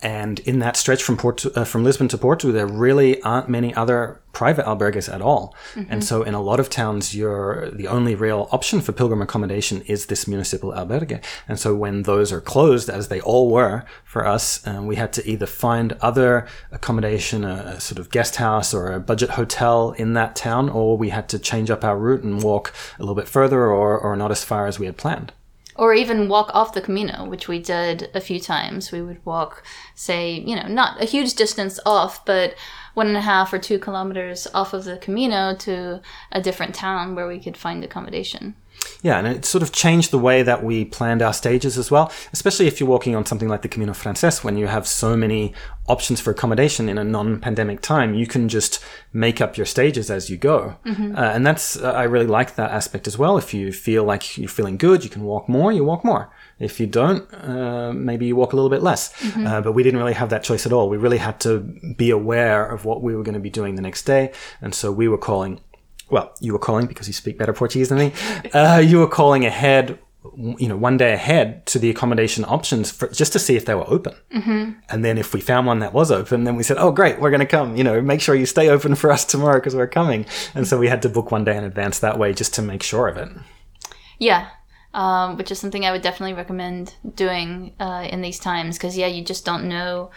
And 0.00 0.38
in 0.40 0.60
that 0.60 0.76
stretch 0.76 1.02
from 1.02 1.16
Porto, 1.16 1.50
uh, 1.50 1.64
from 1.64 1.82
Lisbon 1.82 2.06
to 2.08 2.18
Porto, 2.18 2.52
there 2.52 2.66
really 2.66 3.20
aren't 3.22 3.48
many 3.48 3.74
other 3.74 4.20
private 4.32 4.64
albergues 4.64 5.12
at 5.12 5.20
all. 5.20 5.56
Mm-hmm. 5.74 5.92
And 5.92 6.04
so 6.04 6.22
in 6.22 6.34
a 6.34 6.40
lot 6.40 6.60
of 6.60 6.70
towns, 6.70 7.16
you're 7.16 7.70
the 7.72 7.88
only 7.88 8.14
real 8.14 8.48
option 8.52 8.80
for 8.80 8.92
pilgrim 8.92 9.20
accommodation 9.20 9.82
is 9.82 10.06
this 10.06 10.28
municipal 10.28 10.72
albergue. 10.72 11.24
And 11.48 11.58
so 11.58 11.74
when 11.74 12.04
those 12.04 12.32
are 12.32 12.40
closed, 12.40 12.88
as 12.88 13.08
they 13.08 13.20
all 13.22 13.50
were 13.50 13.84
for 14.04 14.24
us, 14.24 14.64
um, 14.66 14.86
we 14.86 14.94
had 14.94 15.12
to 15.14 15.28
either 15.28 15.46
find 15.46 15.94
other 15.94 16.46
accommodation, 16.70 17.42
a, 17.44 17.74
a 17.76 17.80
sort 17.80 17.98
of 17.98 18.10
guest 18.10 18.36
house 18.36 18.72
or 18.72 18.92
a 18.92 19.00
budget 19.00 19.30
hotel 19.30 19.92
in 19.98 20.12
that 20.12 20.36
town, 20.36 20.68
or 20.68 20.96
we 20.96 21.08
had 21.08 21.28
to 21.30 21.40
change 21.40 21.70
up 21.70 21.82
our 21.82 21.98
route 21.98 22.22
and 22.22 22.44
walk 22.44 22.72
a 22.98 23.02
little 23.02 23.16
bit 23.16 23.26
further 23.26 23.66
or, 23.66 23.98
or 23.98 24.14
not 24.14 24.30
as 24.30 24.44
far 24.44 24.66
as 24.66 24.78
we 24.78 24.86
had 24.86 24.96
planned 24.96 25.32
or 25.78 25.94
even 25.94 26.28
walk 26.28 26.50
off 26.52 26.74
the 26.74 26.80
Camino, 26.80 27.24
which 27.24 27.46
we 27.46 27.60
did 27.60 28.10
a 28.12 28.20
few 28.20 28.40
times. 28.40 28.90
We 28.90 29.00
would 29.00 29.24
walk, 29.24 29.64
say, 29.94 30.32
you 30.32 30.56
know, 30.56 30.66
not 30.66 31.00
a 31.00 31.04
huge 31.04 31.34
distance 31.34 31.78
off, 31.86 32.24
but 32.26 32.56
one 32.94 33.06
and 33.06 33.16
a 33.16 33.20
half 33.20 33.52
or 33.52 33.60
two 33.60 33.78
kilometers 33.78 34.48
off 34.52 34.74
of 34.74 34.84
the 34.84 34.96
Camino 34.96 35.54
to 35.60 36.02
a 36.32 36.40
different 36.40 36.74
town 36.74 37.14
where 37.14 37.28
we 37.28 37.38
could 37.38 37.56
find 37.56 37.84
accommodation. 37.84 38.56
Yeah, 39.02 39.18
and 39.18 39.26
it 39.26 39.44
sort 39.44 39.62
of 39.62 39.72
changed 39.72 40.10
the 40.10 40.18
way 40.18 40.42
that 40.42 40.64
we 40.64 40.84
planned 40.84 41.22
our 41.22 41.32
stages 41.32 41.78
as 41.78 41.90
well, 41.90 42.12
especially 42.32 42.66
if 42.66 42.80
you're 42.80 42.88
walking 42.88 43.14
on 43.14 43.26
something 43.26 43.48
like 43.48 43.62
the 43.62 43.68
Camino 43.68 43.92
Frances, 43.92 44.44
when 44.44 44.56
you 44.56 44.66
have 44.66 44.86
so 44.86 45.16
many 45.16 45.54
options 45.88 46.20
for 46.20 46.30
accommodation 46.30 46.88
in 46.88 46.98
a 46.98 47.04
non-pandemic 47.04 47.80
time. 47.80 48.14
You 48.14 48.26
can 48.26 48.48
just 48.48 48.82
make 49.12 49.40
up 49.40 49.56
your 49.56 49.66
stages 49.66 50.10
as 50.10 50.28
you 50.28 50.36
go, 50.36 50.76
mm-hmm. 50.84 51.16
uh, 51.16 51.30
and 51.34 51.46
that's 51.46 51.76
uh, 51.76 51.92
I 51.92 52.04
really 52.04 52.26
like 52.26 52.54
that 52.56 52.70
aspect 52.70 53.06
as 53.06 53.16
well. 53.18 53.38
If 53.38 53.54
you 53.54 53.72
feel 53.72 54.04
like 54.04 54.36
you're 54.36 54.48
feeling 54.48 54.76
good, 54.76 55.02
you 55.02 55.10
can 55.10 55.24
walk 55.24 55.48
more. 55.48 55.72
You 55.72 55.84
walk 55.84 56.04
more. 56.04 56.30
If 56.58 56.80
you 56.80 56.86
don't, 56.86 57.32
uh, 57.32 57.92
maybe 57.92 58.26
you 58.26 58.36
walk 58.36 58.52
a 58.52 58.56
little 58.56 58.70
bit 58.70 58.82
less. 58.82 59.12
Mm-hmm. 59.14 59.46
Uh, 59.46 59.60
but 59.60 59.72
we 59.72 59.82
didn't 59.82 60.00
really 60.00 60.14
have 60.14 60.30
that 60.30 60.42
choice 60.42 60.66
at 60.66 60.72
all. 60.72 60.88
We 60.88 60.96
really 60.96 61.18
had 61.18 61.40
to 61.40 61.60
be 61.96 62.10
aware 62.10 62.66
of 62.66 62.84
what 62.84 63.02
we 63.02 63.14
were 63.14 63.22
going 63.22 63.34
to 63.34 63.40
be 63.40 63.50
doing 63.50 63.76
the 63.76 63.82
next 63.82 64.02
day, 64.02 64.32
and 64.60 64.74
so 64.74 64.92
we 64.92 65.08
were 65.08 65.18
calling 65.18 65.60
well, 66.10 66.34
you 66.40 66.52
were 66.52 66.58
calling 66.58 66.86
because 66.86 67.06
you 67.06 67.12
speak 67.12 67.38
better 67.38 67.52
Portuguese 67.52 67.88
than 67.88 67.98
me. 67.98 68.12
Uh, 68.52 68.78
you 68.78 68.98
were 68.98 69.08
calling 69.08 69.44
ahead, 69.44 69.98
you 70.36 70.68
know, 70.68 70.76
one 70.76 70.96
day 70.96 71.12
ahead 71.12 71.66
to 71.66 71.78
the 71.78 71.90
accommodation 71.90 72.44
options 72.44 72.90
for, 72.90 73.08
just 73.08 73.32
to 73.32 73.38
see 73.38 73.56
if 73.56 73.66
they 73.66 73.74
were 73.74 73.88
open. 73.88 74.14
Mm-hmm. 74.34 74.72
And 74.88 75.04
then 75.04 75.18
if 75.18 75.34
we 75.34 75.40
found 75.40 75.66
one 75.66 75.80
that 75.80 75.92
was 75.92 76.10
open, 76.10 76.44
then 76.44 76.56
we 76.56 76.62
said, 76.62 76.78
"Oh, 76.78 76.90
great, 76.90 77.20
we're 77.20 77.30
going 77.30 77.40
to 77.40 77.46
come." 77.46 77.76
You 77.76 77.84
know, 77.84 78.00
make 78.00 78.20
sure 78.20 78.34
you 78.34 78.46
stay 78.46 78.68
open 78.68 78.94
for 78.94 79.10
us 79.10 79.24
tomorrow 79.24 79.58
because 79.58 79.76
we're 79.76 79.86
coming. 79.86 80.26
And 80.54 80.66
so 80.66 80.78
we 80.78 80.88
had 80.88 81.02
to 81.02 81.08
book 81.08 81.30
one 81.30 81.44
day 81.44 81.56
in 81.56 81.64
advance 81.64 81.98
that 82.00 82.18
way 82.18 82.32
just 82.32 82.54
to 82.54 82.62
make 82.62 82.82
sure 82.82 83.08
of 83.08 83.16
it. 83.16 83.28
Yeah. 84.18 84.48
Um, 84.94 85.36
which 85.36 85.50
is 85.50 85.58
something 85.58 85.84
I 85.84 85.92
would 85.92 86.02
definitely 86.02 86.32
recommend 86.32 86.94
doing 87.14 87.74
uh, 87.78 88.08
in 88.10 88.22
these 88.22 88.38
times 88.38 88.78
because 88.78 88.96
yeah, 88.96 89.06
you 89.06 89.22
just 89.22 89.44
don't 89.44 89.68
know 89.68 90.10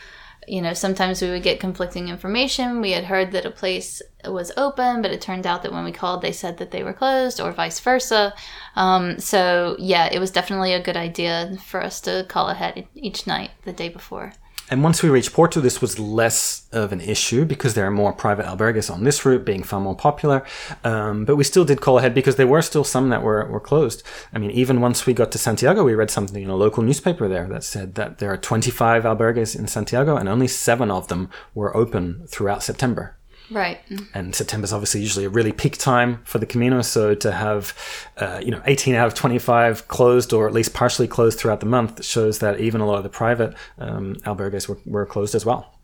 you 0.51 0.61
know, 0.61 0.73
sometimes 0.73 1.21
we 1.21 1.29
would 1.29 1.43
get 1.43 1.61
conflicting 1.61 2.09
information. 2.09 2.81
We 2.81 2.91
had 2.91 3.05
heard 3.05 3.31
that 3.31 3.45
a 3.45 3.51
place 3.51 4.01
was 4.25 4.51
open, 4.57 5.01
but 5.01 5.11
it 5.11 5.21
turned 5.21 5.47
out 5.47 5.63
that 5.63 5.71
when 5.71 5.85
we 5.85 5.93
called, 5.93 6.21
they 6.21 6.33
said 6.33 6.57
that 6.57 6.71
they 6.71 6.83
were 6.83 6.91
closed, 6.91 7.39
or 7.39 7.53
vice 7.53 7.79
versa. 7.79 8.33
Um, 8.75 9.17
so, 9.17 9.77
yeah, 9.79 10.09
it 10.11 10.19
was 10.19 10.29
definitely 10.29 10.73
a 10.73 10.83
good 10.83 10.97
idea 10.97 11.55
for 11.65 11.81
us 11.81 12.01
to 12.01 12.25
call 12.27 12.49
ahead 12.49 12.85
each 12.95 13.25
night 13.25 13.51
the 13.63 13.71
day 13.71 13.87
before. 13.87 14.33
And 14.71 14.83
once 14.83 15.03
we 15.03 15.09
reached 15.09 15.33
Porto, 15.33 15.59
this 15.59 15.81
was 15.81 15.99
less 15.99 16.65
of 16.71 16.93
an 16.93 17.01
issue 17.01 17.43
because 17.43 17.73
there 17.73 17.85
are 17.85 17.91
more 17.91 18.13
private 18.13 18.45
albergues 18.45 18.89
on 18.89 19.03
this 19.03 19.25
route, 19.25 19.43
being 19.43 19.63
far 19.63 19.81
more 19.81 19.97
popular. 19.97 20.45
Um, 20.85 21.25
but 21.25 21.35
we 21.35 21.43
still 21.43 21.65
did 21.65 21.81
call 21.81 21.99
ahead 21.99 22.13
because 22.13 22.37
there 22.37 22.47
were 22.47 22.61
still 22.61 22.85
some 22.85 23.09
that 23.09 23.21
were, 23.21 23.45
were 23.47 23.59
closed. 23.59 24.01
I 24.33 24.39
mean, 24.39 24.51
even 24.51 24.79
once 24.79 25.05
we 25.05 25.13
got 25.13 25.29
to 25.33 25.37
Santiago, 25.37 25.83
we 25.83 25.93
read 25.93 26.09
something 26.09 26.41
in 26.41 26.49
a 26.49 26.55
local 26.55 26.83
newspaper 26.83 27.27
there 27.27 27.49
that 27.49 27.65
said 27.65 27.95
that 27.95 28.19
there 28.19 28.31
are 28.31 28.37
25 28.37 29.03
albergues 29.03 29.59
in 29.59 29.67
Santiago 29.67 30.15
and 30.15 30.29
only 30.29 30.47
seven 30.47 30.89
of 30.89 31.09
them 31.09 31.29
were 31.53 31.75
open 31.75 32.25
throughout 32.27 32.63
September. 32.63 33.17
Right. 33.51 33.81
And 34.13 34.33
September 34.33 34.63
is 34.63 34.71
obviously 34.71 35.01
usually 35.01 35.25
a 35.25 35.29
really 35.29 35.51
peak 35.51 35.77
time 35.77 36.21
for 36.23 36.39
the 36.39 36.45
Camino. 36.45 36.81
So 36.81 37.13
to 37.15 37.31
have, 37.33 37.75
uh, 38.17 38.39
you 38.43 38.49
know, 38.49 38.61
18 38.65 38.95
out 38.95 39.07
of 39.07 39.13
25 39.13 39.89
closed 39.89 40.31
or 40.31 40.47
at 40.47 40.53
least 40.53 40.73
partially 40.73 41.07
closed 41.07 41.37
throughout 41.37 41.59
the 41.59 41.65
month 41.65 42.03
shows 42.05 42.39
that 42.39 42.61
even 42.61 42.79
a 42.79 42.87
lot 42.87 42.97
of 42.97 43.03
the 43.03 43.09
private 43.09 43.53
um, 43.77 44.15
albergues 44.25 44.69
were, 44.69 44.79
were 44.85 45.05
closed 45.05 45.35
as 45.35 45.45
well. 45.45 45.77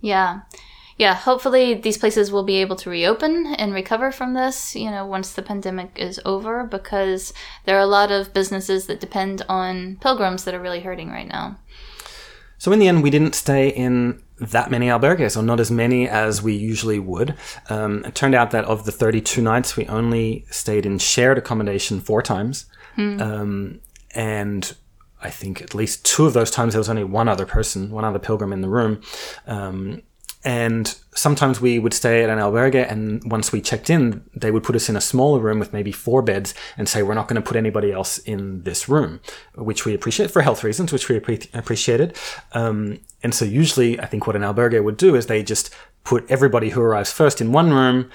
Yeah. 0.00 0.42
Yeah, 0.96 1.14
hopefully 1.14 1.74
these 1.74 1.96
places 1.96 2.32
will 2.32 2.42
be 2.42 2.56
able 2.56 2.74
to 2.76 2.90
reopen 2.90 3.54
and 3.56 3.72
recover 3.72 4.10
from 4.10 4.34
this, 4.34 4.74
you 4.74 4.90
know, 4.90 5.06
once 5.06 5.32
the 5.32 5.42
pandemic 5.42 5.92
is 5.96 6.20
over, 6.24 6.64
because 6.64 7.32
there 7.64 7.76
are 7.76 7.80
a 7.80 7.86
lot 7.86 8.10
of 8.10 8.34
businesses 8.34 8.86
that 8.86 8.98
depend 8.98 9.42
on 9.48 9.96
pilgrims 10.00 10.42
that 10.42 10.54
are 10.54 10.60
really 10.60 10.80
hurting 10.80 11.08
right 11.08 11.28
now. 11.28 11.56
So 12.58 12.72
in 12.72 12.80
the 12.80 12.88
end, 12.88 13.04
we 13.04 13.10
didn't 13.10 13.36
stay 13.36 13.68
in 13.68 14.20
that 14.40 14.70
many 14.70 14.86
albergues, 14.86 15.36
or 15.36 15.42
not 15.42 15.60
as 15.60 15.70
many 15.70 16.08
as 16.08 16.42
we 16.42 16.54
usually 16.54 16.98
would. 16.98 17.34
Um, 17.68 18.04
it 18.04 18.14
turned 18.14 18.34
out 18.34 18.50
that 18.52 18.64
of 18.64 18.84
the 18.84 18.92
32 18.92 19.42
nights, 19.42 19.76
we 19.76 19.86
only 19.86 20.46
stayed 20.50 20.86
in 20.86 20.98
shared 20.98 21.38
accommodation 21.38 22.00
four 22.00 22.22
times. 22.22 22.66
Hmm. 22.94 23.20
Um, 23.20 23.80
and 24.14 24.74
I 25.20 25.30
think 25.30 25.62
at 25.62 25.74
least 25.74 26.04
two 26.04 26.26
of 26.26 26.32
those 26.32 26.50
times 26.50 26.74
there 26.74 26.80
was 26.80 26.88
only 26.88 27.04
one 27.04 27.28
other 27.28 27.46
person, 27.46 27.90
one 27.90 28.04
other 28.04 28.18
pilgrim 28.18 28.52
in 28.52 28.60
the 28.60 28.68
room. 28.68 29.00
Um, 29.46 30.02
and 30.44 30.96
sometimes 31.14 31.60
we 31.60 31.78
would 31.78 31.92
stay 31.92 32.22
at 32.22 32.30
an 32.30 32.38
albergue, 32.38 32.90
and 32.90 33.22
once 33.30 33.50
we 33.50 33.60
checked 33.60 33.90
in, 33.90 34.22
they 34.34 34.50
would 34.50 34.62
put 34.62 34.76
us 34.76 34.88
in 34.88 34.96
a 34.96 35.00
smaller 35.00 35.40
room 35.40 35.58
with 35.58 35.72
maybe 35.72 35.90
four 35.90 36.22
beds 36.22 36.54
and 36.76 36.88
say, 36.88 37.02
We're 37.02 37.14
not 37.14 37.26
going 37.26 37.40
to 37.40 37.46
put 37.46 37.56
anybody 37.56 37.92
else 37.92 38.18
in 38.18 38.62
this 38.62 38.88
room, 38.88 39.20
which 39.56 39.84
we 39.84 39.94
appreciate 39.94 40.30
for 40.30 40.42
health 40.42 40.62
reasons, 40.62 40.92
which 40.92 41.08
we 41.08 41.16
appreciated. 41.16 42.16
Um, 42.52 43.00
and 43.22 43.34
so, 43.34 43.44
usually, 43.44 43.98
I 43.98 44.06
think 44.06 44.26
what 44.26 44.36
an 44.36 44.42
albergue 44.42 44.82
would 44.82 44.96
do 44.96 45.16
is 45.16 45.26
they 45.26 45.42
just 45.42 45.74
put 46.04 46.30
everybody 46.30 46.70
who 46.70 46.80
arrives 46.80 47.12
first 47.12 47.40
in 47.40 47.52
one 47.52 47.70
room 47.72 48.10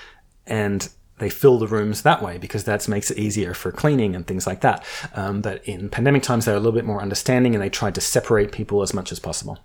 and 0.47 0.89
they 1.19 1.29
fill 1.29 1.59
the 1.59 1.67
rooms 1.67 2.01
that 2.01 2.21
way 2.21 2.37
because 2.37 2.63
that 2.63 2.87
makes 2.87 3.11
it 3.11 3.17
easier 3.17 3.53
for 3.53 3.71
cleaning 3.71 4.15
and 4.15 4.25
things 4.25 4.47
like 4.47 4.61
that. 4.61 4.83
Um, 5.13 5.41
but 5.41 5.63
in 5.65 5.89
pandemic 5.89 6.23
times, 6.23 6.45
they're 6.45 6.55
a 6.55 6.59
little 6.59 6.71
bit 6.71 6.85
more 6.85 7.01
understanding 7.01 7.53
and 7.53 7.63
they 7.63 7.69
tried 7.69 7.95
to 7.95 8.01
separate 8.01 8.51
people 8.51 8.81
as 8.81 8.93
much 8.93 9.11
as 9.11 9.19
possible. 9.19 9.59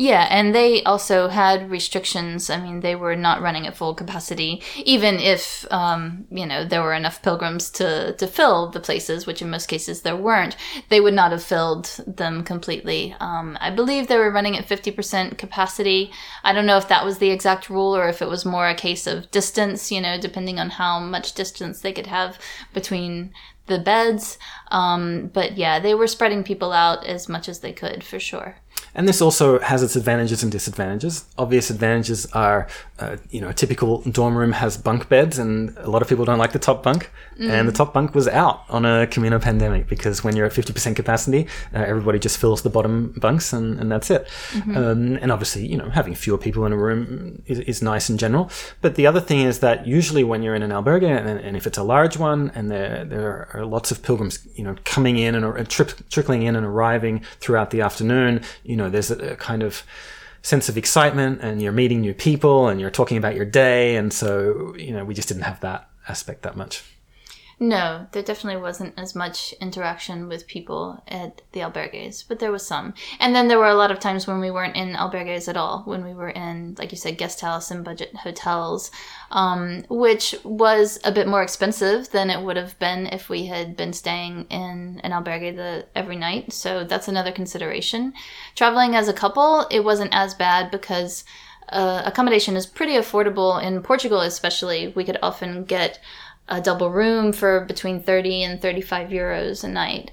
Yeah, 0.00 0.28
and 0.30 0.54
they 0.54 0.84
also 0.84 1.26
had 1.26 1.72
restrictions. 1.72 2.48
I 2.50 2.60
mean, 2.60 2.80
they 2.80 2.94
were 2.94 3.16
not 3.16 3.42
running 3.42 3.66
at 3.66 3.76
full 3.76 3.94
capacity, 3.96 4.62
even 4.76 5.16
if 5.18 5.66
um, 5.72 6.24
you 6.30 6.46
know 6.46 6.64
there 6.64 6.82
were 6.82 6.94
enough 6.94 7.20
pilgrims 7.20 7.68
to 7.72 8.12
to 8.14 8.26
fill 8.28 8.70
the 8.70 8.78
places, 8.78 9.26
which 9.26 9.42
in 9.42 9.50
most 9.50 9.66
cases 9.66 10.02
there 10.02 10.16
weren't. 10.16 10.56
They 10.88 11.00
would 11.00 11.14
not 11.14 11.32
have 11.32 11.42
filled 11.42 11.86
them 12.06 12.44
completely. 12.44 13.16
Um, 13.18 13.58
I 13.60 13.70
believe 13.70 14.06
they 14.06 14.18
were 14.18 14.30
running 14.30 14.56
at 14.56 14.66
fifty 14.68 14.92
percent 14.92 15.36
capacity. 15.36 16.12
I 16.44 16.52
don't 16.52 16.66
know 16.66 16.78
if 16.78 16.86
that 16.88 17.04
was 17.04 17.18
the 17.18 17.30
exact 17.30 17.68
rule 17.68 17.96
or 17.96 18.08
if 18.08 18.22
it 18.22 18.28
was 18.28 18.44
more 18.44 18.68
a 18.68 18.76
case 18.76 19.04
of 19.08 19.28
distance. 19.32 19.90
You 19.90 20.00
know, 20.00 20.16
depending 20.16 20.60
on 20.60 20.70
how 20.70 21.00
much 21.00 21.34
distance 21.34 21.80
they 21.80 21.92
could 21.92 22.06
have 22.06 22.38
between 22.72 23.32
the 23.66 23.80
beds. 23.80 24.38
Um, 24.70 25.26
but 25.34 25.56
yeah, 25.56 25.80
they 25.80 25.94
were 25.94 26.06
spreading 26.06 26.44
people 26.44 26.72
out 26.72 27.04
as 27.04 27.28
much 27.28 27.48
as 27.48 27.60
they 27.60 27.72
could 27.72 28.02
for 28.04 28.20
sure. 28.20 28.56
And 28.94 29.08
this 29.08 29.20
also 29.20 29.58
has 29.60 29.82
its 29.82 29.96
advantages 29.96 30.42
and 30.42 30.50
disadvantages. 30.50 31.24
Obvious 31.36 31.70
advantages 31.70 32.26
are, 32.32 32.66
uh, 32.98 33.16
you 33.30 33.40
know, 33.40 33.48
a 33.48 33.54
typical 33.54 34.02
dorm 34.02 34.36
room 34.36 34.52
has 34.52 34.76
bunk 34.76 35.08
beds, 35.08 35.38
and 35.38 35.76
a 35.78 35.90
lot 35.90 36.02
of 36.02 36.08
people 36.08 36.24
don't 36.24 36.38
like 36.38 36.52
the 36.52 36.58
top 36.58 36.82
bunk. 36.82 37.10
Mm. 37.38 37.50
And 37.50 37.68
the 37.68 37.72
top 37.72 37.94
bunk 37.94 38.14
was 38.14 38.26
out 38.26 38.64
on 38.68 38.84
a 38.84 39.06
Camino 39.06 39.38
pandemic 39.38 39.88
because 39.88 40.24
when 40.24 40.34
you're 40.34 40.46
at 40.46 40.52
50% 40.52 40.96
capacity, 40.96 41.46
uh, 41.74 41.78
everybody 41.78 42.18
just 42.18 42.38
fills 42.38 42.62
the 42.62 42.70
bottom 42.70 43.14
bunks, 43.16 43.52
and, 43.52 43.78
and 43.78 43.90
that's 43.92 44.10
it. 44.10 44.26
Mm-hmm. 44.50 44.76
Um, 44.76 45.18
and 45.20 45.30
obviously, 45.30 45.66
you 45.66 45.76
know, 45.76 45.90
having 45.90 46.14
fewer 46.14 46.38
people 46.38 46.66
in 46.66 46.72
a 46.72 46.76
room 46.76 47.42
is, 47.46 47.60
is, 47.60 47.82
nice 47.82 48.10
in 48.10 48.18
general. 48.18 48.50
But 48.80 48.96
the 48.96 49.06
other 49.06 49.20
thing 49.20 49.40
is 49.40 49.60
that 49.60 49.86
usually 49.86 50.24
when 50.24 50.42
you're 50.42 50.56
in 50.56 50.62
an 50.62 50.70
albergue, 50.70 51.04
and, 51.04 51.38
and 51.38 51.56
if 51.56 51.66
it's 51.66 51.78
a 51.78 51.82
large 51.82 52.16
one, 52.16 52.50
and 52.54 52.70
there 52.70 53.04
there 53.04 53.48
are 53.54 53.64
lots 53.64 53.90
of 53.92 54.02
pilgrims, 54.02 54.46
you 54.56 54.64
know, 54.64 54.74
coming 54.84 55.18
in 55.18 55.34
and, 55.34 55.44
and 55.44 55.68
tri- 55.68 55.86
trickling 56.10 56.42
in 56.42 56.56
and 56.56 56.66
arriving 56.66 57.22
throughout 57.40 57.70
the 57.70 57.80
afternoon, 57.80 58.42
you 58.64 58.76
know, 58.78 58.88
there's 58.88 59.10
a, 59.10 59.32
a 59.32 59.36
kind 59.36 59.62
of 59.62 59.82
sense 60.42 60.68
of 60.68 60.78
excitement 60.78 61.40
and 61.42 61.60
you're 61.60 61.72
meeting 61.72 62.00
new 62.00 62.14
people 62.14 62.68
and 62.68 62.80
you're 62.80 62.90
talking 62.90 63.18
about 63.18 63.34
your 63.34 63.44
day. 63.44 63.96
And 63.96 64.12
so, 64.12 64.74
you 64.78 64.92
know, 64.92 65.04
we 65.04 65.14
just 65.14 65.28
didn't 65.28 65.42
have 65.42 65.60
that 65.60 65.90
aspect 66.08 66.42
that 66.42 66.56
much. 66.56 66.82
No, 67.60 68.06
there 68.12 68.22
definitely 68.22 68.62
wasn't 68.62 68.94
as 68.96 69.16
much 69.16 69.52
interaction 69.60 70.28
with 70.28 70.46
people 70.46 71.02
at 71.08 71.42
the 71.50 71.60
albergues, 71.60 72.22
but 72.26 72.38
there 72.38 72.52
was 72.52 72.64
some. 72.64 72.94
And 73.18 73.34
then 73.34 73.48
there 73.48 73.58
were 73.58 73.66
a 73.66 73.74
lot 73.74 73.90
of 73.90 73.98
times 73.98 74.28
when 74.28 74.38
we 74.38 74.52
weren't 74.52 74.76
in 74.76 74.94
albergues 74.94 75.48
at 75.48 75.56
all, 75.56 75.82
when 75.84 76.04
we 76.04 76.14
were 76.14 76.28
in, 76.28 76.76
like 76.78 76.92
you 76.92 76.96
said, 76.96 77.18
guest 77.18 77.40
house 77.40 77.72
and 77.72 77.84
budget 77.84 78.14
hotels, 78.14 78.92
um, 79.32 79.84
which 79.88 80.36
was 80.44 81.00
a 81.02 81.10
bit 81.10 81.26
more 81.26 81.42
expensive 81.42 82.10
than 82.10 82.30
it 82.30 82.40
would 82.40 82.56
have 82.56 82.78
been 82.78 83.06
if 83.08 83.28
we 83.28 83.46
had 83.46 83.76
been 83.76 83.92
staying 83.92 84.46
in 84.50 85.00
an 85.02 85.10
albergue 85.10 85.56
the, 85.56 85.86
every 85.96 86.16
night. 86.16 86.52
So 86.52 86.84
that's 86.84 87.08
another 87.08 87.32
consideration. 87.32 88.12
Traveling 88.54 88.94
as 88.94 89.08
a 89.08 89.12
couple, 89.12 89.66
it 89.68 89.82
wasn't 89.82 90.14
as 90.14 90.32
bad 90.32 90.70
because 90.70 91.24
uh, 91.70 92.02
accommodation 92.04 92.56
is 92.56 92.66
pretty 92.66 92.94
affordable 92.94 93.62
in 93.62 93.82
Portugal, 93.82 94.20
especially. 94.20 94.88
We 94.88 95.04
could 95.04 95.18
often 95.22 95.64
get 95.64 96.00
a 96.48 96.60
double 96.60 96.90
room 96.90 97.32
for 97.32 97.60
between 97.60 98.02
30 98.02 98.42
and 98.44 98.62
35 98.62 99.10
euros 99.10 99.64
a 99.64 99.68
night. 99.68 100.12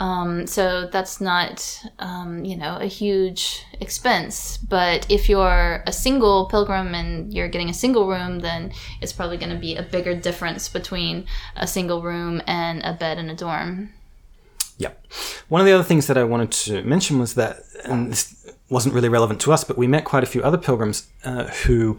Um, 0.00 0.46
so 0.46 0.86
that's 0.86 1.20
not, 1.20 1.84
um, 1.98 2.42
you 2.42 2.56
know, 2.56 2.78
a 2.80 2.86
huge 2.86 3.66
expense. 3.80 4.56
But 4.56 5.06
if 5.10 5.28
you're 5.28 5.82
a 5.86 5.92
single 5.92 6.46
pilgrim 6.46 6.94
and 6.94 7.32
you're 7.32 7.48
getting 7.48 7.68
a 7.68 7.74
single 7.74 8.08
room, 8.08 8.40
then 8.40 8.72
it's 9.02 9.12
probably 9.12 9.36
going 9.36 9.50
to 9.50 9.58
be 9.58 9.76
a 9.76 9.82
bigger 9.82 10.14
difference 10.14 10.70
between 10.70 11.26
a 11.54 11.66
single 11.66 12.00
room 12.00 12.40
and 12.46 12.82
a 12.82 12.94
bed 12.94 13.18
in 13.18 13.28
a 13.28 13.36
dorm. 13.36 13.90
Yep. 14.78 15.06
One 15.48 15.60
of 15.60 15.66
the 15.66 15.74
other 15.74 15.84
things 15.84 16.06
that 16.06 16.16
I 16.16 16.24
wanted 16.24 16.50
to 16.52 16.82
mention 16.82 17.18
was 17.18 17.34
that, 17.34 17.62
and 17.84 18.10
this 18.10 18.50
wasn't 18.70 18.94
really 18.94 19.10
relevant 19.10 19.38
to 19.42 19.52
us, 19.52 19.64
but 19.64 19.76
we 19.76 19.86
met 19.86 20.04
quite 20.06 20.22
a 20.22 20.26
few 20.26 20.42
other 20.42 20.56
pilgrims 20.56 21.08
uh, 21.24 21.44
who 21.64 21.98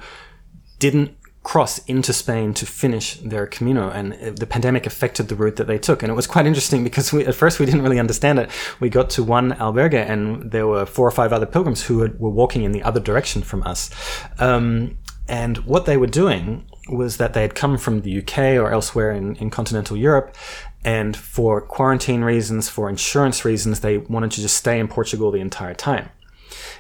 didn't 0.79 1.15
cross 1.43 1.79
into 1.85 2.13
Spain 2.13 2.53
to 2.53 2.65
finish 2.65 3.15
their 3.15 3.47
Camino, 3.47 3.89
and 3.89 4.13
the 4.37 4.45
pandemic 4.45 4.85
affected 4.85 5.27
the 5.27 5.35
route 5.35 5.55
that 5.55 5.67
they 5.67 5.79
took. 5.79 6.03
And 6.03 6.11
it 6.11 6.15
was 6.15 6.27
quite 6.27 6.45
interesting 6.45 6.83
because 6.83 7.11
we, 7.11 7.25
at 7.25 7.33
first 7.33 7.59
we 7.59 7.65
didn't 7.65 7.81
really 7.81 7.99
understand 7.99 8.37
it. 8.39 8.49
We 8.79 8.89
got 8.89 9.09
to 9.11 9.23
one 9.23 9.53
albergue, 9.53 9.93
and 9.93 10.51
there 10.51 10.67
were 10.67 10.85
four 10.85 11.07
or 11.07 11.11
five 11.11 11.33
other 11.33 11.47
pilgrims 11.47 11.83
who 11.83 11.97
were 12.19 12.29
walking 12.29 12.63
in 12.63 12.71
the 12.71 12.83
other 12.83 12.99
direction 12.99 13.41
from 13.41 13.63
us. 13.63 13.89
Um, 14.37 14.97
and 15.27 15.57
what 15.59 15.85
they 15.85 15.97
were 15.97 16.07
doing 16.07 16.67
was 16.89 17.17
that 17.17 17.33
they 17.33 17.41
had 17.41 17.55
come 17.55 17.77
from 17.77 18.01
the 18.01 18.19
UK 18.19 18.37
or 18.57 18.71
elsewhere 18.71 19.11
in, 19.11 19.35
in 19.37 19.49
continental 19.49 19.97
Europe, 19.97 20.35
and 20.83 21.15
for 21.15 21.61
quarantine 21.61 22.21
reasons, 22.21 22.69
for 22.69 22.89
insurance 22.89 23.45
reasons, 23.45 23.79
they 23.79 23.97
wanted 23.97 24.31
to 24.31 24.41
just 24.41 24.57
stay 24.57 24.79
in 24.79 24.87
Portugal 24.87 25.31
the 25.31 25.39
entire 25.39 25.73
time. 25.73 26.09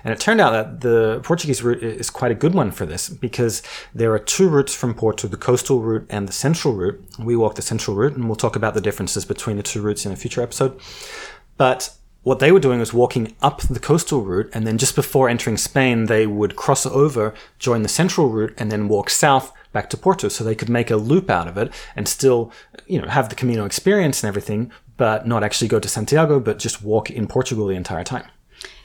And 0.03 0.13
it 0.13 0.19
turned 0.19 0.41
out 0.41 0.51
that 0.51 0.81
the 0.81 1.21
Portuguese 1.23 1.63
route 1.63 1.83
is 1.83 2.09
quite 2.09 2.31
a 2.31 2.35
good 2.35 2.53
one 2.53 2.71
for 2.71 2.85
this 2.85 3.09
because 3.09 3.61
there 3.93 4.13
are 4.13 4.19
two 4.19 4.49
routes 4.49 4.73
from 4.73 4.93
Porto, 4.93 5.27
the 5.27 5.37
coastal 5.37 5.81
route 5.81 6.05
and 6.09 6.27
the 6.27 6.33
central 6.33 6.73
route. 6.73 7.03
We 7.19 7.35
walk 7.35 7.55
the 7.55 7.61
central 7.61 7.95
route 7.95 8.15
and 8.15 8.25
we'll 8.25 8.35
talk 8.35 8.55
about 8.55 8.73
the 8.73 8.81
differences 8.81 9.25
between 9.25 9.57
the 9.57 9.63
two 9.63 9.81
routes 9.81 10.05
in 10.05 10.11
a 10.11 10.15
future 10.15 10.41
episode. 10.41 10.79
But 11.57 11.93
what 12.23 12.39
they 12.39 12.51
were 12.51 12.59
doing 12.59 12.79
was 12.79 12.93
walking 12.93 13.35
up 13.41 13.61
the 13.61 13.79
coastal 13.79 14.21
route 14.21 14.49
and 14.53 14.67
then 14.67 14.77
just 14.77 14.95
before 14.95 15.27
entering 15.27 15.57
Spain, 15.57 16.05
they 16.05 16.27
would 16.27 16.55
cross 16.55 16.85
over, 16.85 17.33
join 17.57 17.81
the 17.81 17.89
central 17.89 18.29
route 18.29 18.53
and 18.57 18.71
then 18.71 18.87
walk 18.87 19.09
south 19.09 19.51
back 19.71 19.89
to 19.89 19.97
Porto 19.97 20.27
so 20.27 20.43
they 20.43 20.55
could 20.55 20.69
make 20.69 20.91
a 20.91 20.97
loop 20.97 21.29
out 21.29 21.47
of 21.47 21.57
it 21.57 21.71
and 21.95 22.07
still, 22.07 22.51
you 22.85 23.01
know, 23.01 23.07
have 23.07 23.29
the 23.29 23.35
Camino 23.35 23.65
experience 23.65 24.21
and 24.23 24.27
everything, 24.27 24.71
but 24.97 25.25
not 25.25 25.43
actually 25.43 25.67
go 25.67 25.79
to 25.79 25.87
Santiago, 25.87 26.39
but 26.39 26.59
just 26.59 26.83
walk 26.83 27.09
in 27.09 27.27
Portugal 27.27 27.67
the 27.67 27.75
entire 27.75 28.03
time. 28.03 28.25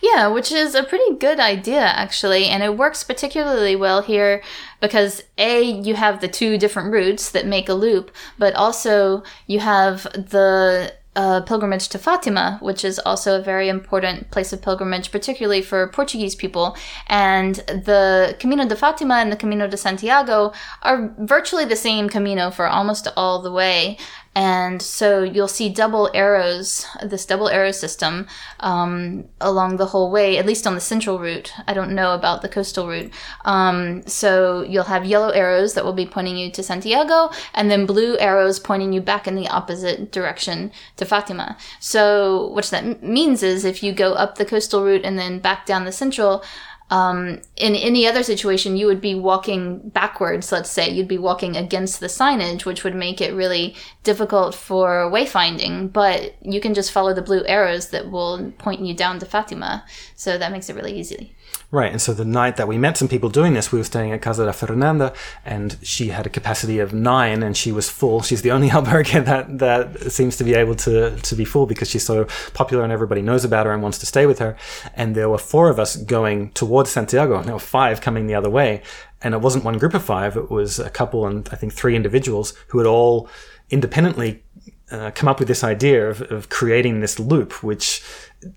Yeah, 0.03 0.29
which 0.29 0.53
is 0.53 0.75
a 0.75 0.83
pretty 0.83 1.17
good 1.17 1.41
idea, 1.41 1.81
actually. 1.81 2.47
And 2.47 2.62
it 2.62 2.77
works 2.77 3.03
particularly 3.03 3.77
well 3.77 4.03
here 4.03 4.43
because 4.81 5.23
A, 5.39 5.62
you 5.62 5.95
have 5.95 6.21
the 6.21 6.29
two 6.29 6.59
different 6.59 6.93
routes 6.93 7.31
that 7.31 7.47
make 7.47 7.69
a 7.69 7.75
loop, 7.75 8.11
but 8.39 8.55
also 8.55 9.23
you 9.47 9.61
have 9.61 10.05
the 10.05 10.93
uh, 11.17 11.41
pilgrimage 11.41 11.89
to 11.89 11.99
Fatima, 11.99 12.59
which 12.61 12.85
is 12.85 12.99
also 13.01 13.39
a 13.39 13.43
very 13.43 13.71
important 13.71 14.31
place 14.31 14.53
of 14.53 14.61
pilgrimage, 14.61 15.11
particularly 15.11 15.62
for 15.62 15.89
Portuguese 15.89 16.35
people. 16.35 16.77
And 17.07 17.57
the 17.67 18.37
Camino 18.39 18.69
de 18.69 18.77
Fatima 18.77 19.15
and 19.15 19.33
the 19.33 19.37
Camino 19.37 19.67
de 19.67 19.79
Santiago 19.79 20.53
are 20.83 21.15
virtually 21.19 21.65
the 21.65 21.75
same 21.75 22.11
Camino 22.11 22.51
for 22.51 22.67
almost 22.67 23.09
all 23.17 23.41
the 23.41 23.51
way. 23.51 23.97
And 24.37 24.83
so 24.83 25.22
you'll 25.22 25.49
see 25.49 25.70
double 25.70 26.11
arrows, 26.12 26.85
this 27.03 27.25
double 27.25 27.49
arrow 27.49 27.70
system 27.70 28.27
um, 28.61 29.25
along 29.40 29.79
the 29.79 29.87
whole 29.87 30.11
way, 30.11 30.37
at 30.37 30.44
least 30.44 30.66
on 30.66 30.75
the 30.75 30.81
central 30.81 31.18
route. 31.18 31.55
I 31.66 31.72
don't 31.72 31.94
know 31.94 32.12
about 32.12 32.42
the 32.42 32.49
coastal 32.51 32.87
route. 32.87 33.11
Um, 33.46 34.07
so 34.07 34.61
you'll 34.61 34.85
have 34.85 35.07
yellow 35.07 35.31
arrows 35.31 35.72
that 35.72 35.87
will 35.87 35.94
be 35.94 36.05
pointing 36.05 36.37
you 36.37 36.51
to 36.53 36.62
Santiago, 36.62 37.31
and 37.55 37.70
then 37.70 37.87
blue 37.87 38.18
arrows 38.18 38.61
pointing 38.61 38.92
you 38.92 39.01
back 39.01 39.27
in 39.27 39.37
the 39.37 39.49
opposite 39.49 40.12
direction 40.12 40.70
to 40.99 41.07
Fatima. 41.07 41.57
So 41.81 42.49
what 42.49 42.66
that 42.66 43.03
means 43.03 43.42
is 43.42 43.64
if 43.64 43.83
you 43.83 43.92
go 43.92 44.12
up 44.12 44.37
the 44.37 44.44
coastal 44.44 44.85
route 44.85 45.07
and 45.07 45.18
then 45.18 45.38
back 45.38 45.64
down 45.64 45.87
the 45.87 45.92
central, 45.92 46.44
um, 46.88 47.40
in 47.57 47.75
any 47.75 48.07
other 48.07 48.22
situation, 48.22 48.77
you 48.77 48.87
would 48.87 49.01
be 49.01 49.14
walking 49.14 49.88
backwards, 49.88 50.53
let's 50.53 50.70
say. 50.70 50.88
You'd 50.88 51.09
be 51.09 51.18
walking 51.18 51.57
against 51.57 51.99
the 51.99 52.07
signage, 52.07 52.64
which 52.64 52.85
would 52.85 52.94
make 52.94 53.20
it 53.20 53.35
really 53.35 53.75
difficult 54.05 54.55
for 54.55 55.11
wayfinding. 55.11 55.92
But 55.92 56.37
you 56.42 56.61
can 56.61 56.75
just 56.75 56.92
follow 56.92 57.12
the 57.12 57.22
blue 57.22 57.44
arrows 57.46 57.90
that 57.90 58.11
will 58.11 58.53
point 58.59 58.83
you 58.83 58.94
down 58.94 59.18
to 59.18 59.27
Fatima. 59.27 59.85
So 60.14 60.38
that 60.38 60.53
makes 60.53 60.70
it 60.70 60.77
really 60.77 60.96
easy. 60.96 61.35
Right, 61.72 61.90
and 61.90 62.00
so 62.00 62.14
the 62.14 62.24
night 62.24 62.57
that 62.59 62.68
we 62.68 62.79
met 62.79 62.96
some 62.96 63.09
people 63.09 63.29
doing 63.29 63.55
this, 63.55 63.72
we 63.72 63.79
were 63.79 63.85
staying 63.85 64.12
at 64.12 64.22
Casa 64.22 64.44
de 64.44 64.52
Fernanda, 64.52 65.12
and 65.44 65.76
she 65.83 66.09
had 66.11 66.24
a 66.24 66.31
capacity 66.31 66.79
of 66.79 66.94
nine, 66.94 67.42
and 67.42 67.57
she 67.57 67.72
was 67.72 67.90
full. 67.90 68.22
She's 68.22 68.42
the 68.42 68.52
only 68.52 68.68
albergue 68.76 69.24
that 69.24 69.59
that 69.59 70.12
seems 70.12 70.37
to 70.37 70.44
be 70.44 70.55
able 70.55 70.76
to 70.76 71.16
to 71.16 71.35
be 71.35 71.44
full 71.44 71.66
because 71.66 71.90
she's 71.90 72.05
so 72.05 72.26
popular 72.55 72.85
and 72.85 72.92
everybody 72.92 73.20
knows 73.20 73.44
about 73.44 73.66
her 73.66 73.72
and 73.72 73.83
wants 73.83 73.98
to 73.98 74.07
stay 74.07 74.26
with 74.26 74.38
her. 74.38 74.57
And 74.94 75.16
there 75.16 75.29
were 75.29 75.38
four 75.38 75.68
of 75.68 75.81
us 75.81 75.96
going 75.96 76.52
towards 76.52 76.90
Santiago, 76.90 77.37
and 77.37 77.46
there 77.46 77.55
were 77.55 77.59
five 77.59 78.00
coming 78.00 78.29
the 78.29 78.37
other 78.37 78.50
way. 78.50 78.83
And 79.20 79.35
it 79.35 79.40
wasn't 79.40 79.64
one 79.64 79.79
group 79.79 79.94
of 79.94 80.05
five; 80.05 80.37
it 80.37 80.50
was 80.50 80.79
a 80.79 80.90
couple 80.90 81.26
and 81.26 81.48
I 81.50 81.57
think 81.57 81.72
three 81.72 81.96
individuals 81.96 82.55
who 82.68 82.79
had 82.79 82.87
all 82.87 83.29
independently 83.70 84.44
uh, 84.90 85.11
come 85.14 85.29
up 85.29 85.38
with 85.38 85.49
this 85.49 85.64
idea 85.64 86.09
of, 86.09 86.22
of 86.31 86.49
creating 86.49 87.01
this 87.01 87.18
loop, 87.18 87.62
which 87.62 88.03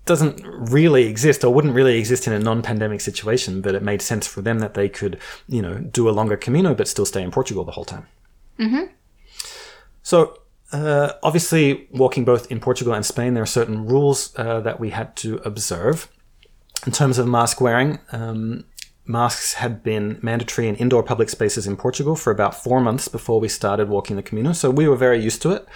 doesn't 0.04 0.42
really 0.44 1.06
exist 1.06 1.42
or 1.42 1.52
wouldn't 1.52 1.74
really 1.74 1.98
exist 1.98 2.26
in 2.26 2.32
a 2.32 2.38
non-pandemic 2.38 3.00
situation, 3.00 3.60
but 3.60 3.74
it 3.74 3.82
made 3.82 4.02
sense 4.02 4.26
for 4.26 4.42
them 4.42 4.60
that 4.60 4.74
they 4.74 4.88
could, 4.88 5.18
you 5.48 5.62
know, 5.62 5.78
do 5.78 6.08
a 6.08 6.12
longer 6.12 6.36
Camino 6.36 6.74
but 6.74 6.86
still 6.86 7.06
stay 7.06 7.22
in 7.22 7.30
Portugal 7.30 7.64
the 7.64 7.72
whole 7.72 7.84
time. 7.84 8.06
Mm-hmm. 8.58 8.92
So 10.02 10.38
uh, 10.72 11.14
obviously, 11.22 11.88
walking 11.90 12.24
both 12.24 12.50
in 12.50 12.60
Portugal 12.60 12.94
and 12.94 13.04
Spain, 13.04 13.34
there 13.34 13.42
are 13.42 13.46
certain 13.46 13.86
rules 13.86 14.32
uh, 14.36 14.60
that 14.60 14.78
we 14.78 14.90
had 14.90 15.16
to 15.16 15.36
observe. 15.44 16.08
In 16.86 16.92
terms 16.92 17.18
of 17.18 17.26
mask 17.26 17.60
wearing, 17.60 17.98
um, 18.12 18.64
masks 19.10 19.54
had 19.54 19.82
been 19.82 20.18
mandatory 20.22 20.68
in 20.68 20.76
indoor 20.76 21.02
public 21.02 21.28
spaces 21.28 21.66
in 21.66 21.76
Portugal 21.76 22.14
for 22.14 22.30
about 22.30 22.54
four 22.54 22.80
months 22.80 23.08
before 23.08 23.40
we 23.40 23.48
started 23.48 23.88
walking 23.88 24.16
the 24.16 24.22
Camino, 24.22 24.52
so 24.52 24.70
we 24.70 24.88
were 24.88 24.96
very 24.96 25.20
used 25.22 25.42
to 25.42 25.50
it. 25.50 25.66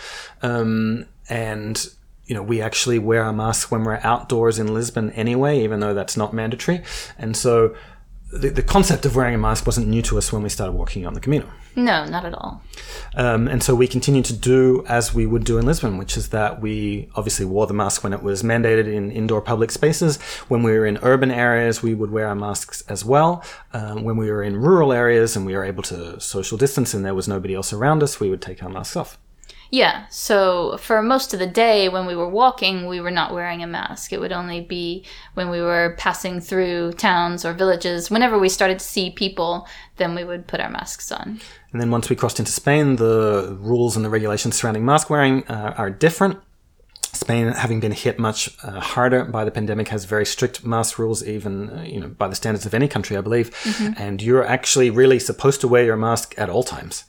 Um, 0.43 1.07
and 1.29 1.87
you 2.27 2.35
know, 2.35 2.43
we 2.43 2.61
actually 2.61 2.99
wear 2.99 3.23
our 3.23 3.33
masks 3.33 3.71
when 3.71 3.85
we're 3.85 4.01
outdoors 4.03 4.59
in 4.59 4.73
Lisbon 4.73 5.11
anyway, 5.11 5.63
even 5.63 5.81
though 5.81 5.93
that's 5.93 6.17
not 6.17 6.33
mandatory. 6.33 6.83
And 7.19 7.37
so 7.37 7.75
the, 8.33 8.49
the 8.49 8.63
concept 8.63 9.05
of 9.05 9.15
wearing 9.15 9.35
a 9.35 9.39
mask 9.39 9.67
wasn't 9.67 9.89
new 9.89 10.03
to 10.03 10.17
us 10.17 10.33
when 10.33 10.43
we 10.43 10.49
started 10.49 10.73
walking 10.73 11.07
on 11.07 11.15
the 11.15 11.21
Camino. 11.21 11.47
No, 11.77 12.05
not 12.05 12.25
at 12.25 12.35
all. 12.35 12.63
Um, 13.17 13.49
and 13.49 13.63
so 13.63 13.75
we 13.75 13.89
continued 13.89 14.25
to 14.27 14.33
do 14.33 14.85
as 14.89 15.13
we 15.13 15.27
would 15.27 15.45
do 15.45 15.59
in 15.59 15.67
Lisbon, 15.67 15.99
which 15.99 16.17
is 16.17 16.29
that 16.29 16.61
we 16.61 17.09
obviously 17.17 17.45
wore 17.45 17.67
the 17.67 17.75
mask 17.75 18.05
when 18.05 18.13
it 18.13 18.23
was 18.23 18.43
mandated 18.43 18.87
in 18.87 19.11
indoor 19.11 19.41
public 19.41 19.71
spaces. 19.71 20.21
When 20.49 20.63
we 20.63 20.73
were 20.73 20.87
in 20.87 20.99
urban 21.03 21.31
areas, 21.31 21.83
we 21.83 21.95
would 21.95 22.11
wear 22.11 22.29
our 22.29 22.35
masks 22.35 22.83
as 22.89 23.05
well. 23.05 23.43
Um, 23.73 24.05
when 24.05 24.17
we 24.17 24.31
were 24.31 24.43
in 24.43 24.57
rural 24.57 24.93
areas 24.93 25.37
and 25.37 25.45
we 25.45 25.55
were 25.55 25.65
able 25.65 25.83
to 25.85 26.21
social 26.21 26.57
distance 26.59 26.95
and 26.95 27.05
there 27.05 27.15
was 27.15 27.27
nobody 27.27 27.55
else 27.55 27.73
around 27.73 28.03
us, 28.03 28.21
we 28.21 28.31
would 28.31 28.43
take 28.43 28.63
our 28.63 28.69
masks 28.71 28.97
off. 28.97 29.19
Yeah. 29.75 30.07
So 30.09 30.77
for 30.77 31.03
most 31.03 31.35
of 31.35 31.41
the 31.41 31.49
day 31.49 31.89
when 31.89 32.07
we 32.07 32.15
were 32.15 32.29
walking, 32.29 32.87
we 32.87 33.01
were 33.01 33.11
not 33.11 33.35
wearing 33.35 33.61
a 33.61 33.67
mask. 33.67 34.13
It 34.13 34.21
would 34.21 34.31
only 34.31 34.61
be 34.61 35.05
when 35.35 35.51
we 35.51 35.61
were 35.61 35.97
passing 35.99 36.41
through 36.41 36.93
towns 36.93 37.45
or 37.45 37.53
villages. 37.53 38.09
Whenever 38.09 38.39
we 38.39 38.49
started 38.49 38.79
to 38.79 38.85
see 38.85 39.11
people, 39.11 39.67
then 39.97 40.15
we 40.15 40.23
would 40.23 40.47
put 40.47 40.61
our 40.61 40.71
masks 40.71 41.11
on. 41.11 41.41
And 41.73 41.81
then 41.81 41.91
once 41.91 42.09
we 42.09 42.15
crossed 42.15 42.39
into 42.39 42.53
Spain, 42.53 42.95
the 42.97 43.57
rules 43.59 43.97
and 43.97 44.05
the 44.05 44.11
regulations 44.11 44.55
surrounding 44.55 44.85
mask 44.85 45.11
wearing 45.11 45.45
uh, 45.49 45.75
are 45.77 45.91
different. 45.91 46.39
Spain, 47.13 47.49
having 47.49 47.81
been 47.81 47.91
hit 47.91 48.17
much 48.17 48.57
uh, 48.63 48.79
harder 48.79 49.25
by 49.25 49.45
the 49.45 49.51
pandemic, 49.51 49.89
has 49.89 50.05
very 50.05 50.27
strict 50.27 50.65
mask 50.65 51.01
rules, 51.01 51.25
even 51.27 51.71
uh, 51.71 51.83
you 51.83 51.99
know 51.99 52.09
by 52.09 52.29
the 52.29 52.37
standards 52.37 52.65
of 52.65 52.75
any 52.75 52.87
country, 52.87 53.17
I 53.17 53.23
believe. 53.23 53.51
And 53.99 54.23
you're 54.23 54.47
actually 54.47 54.91
really 54.91 55.19
supposed 55.19 55.61
to 55.63 55.69
wear 55.69 55.85
your 55.85 55.97
mask 55.97 56.35
at 56.39 56.49
all 56.49 56.63
times. 56.63 57.05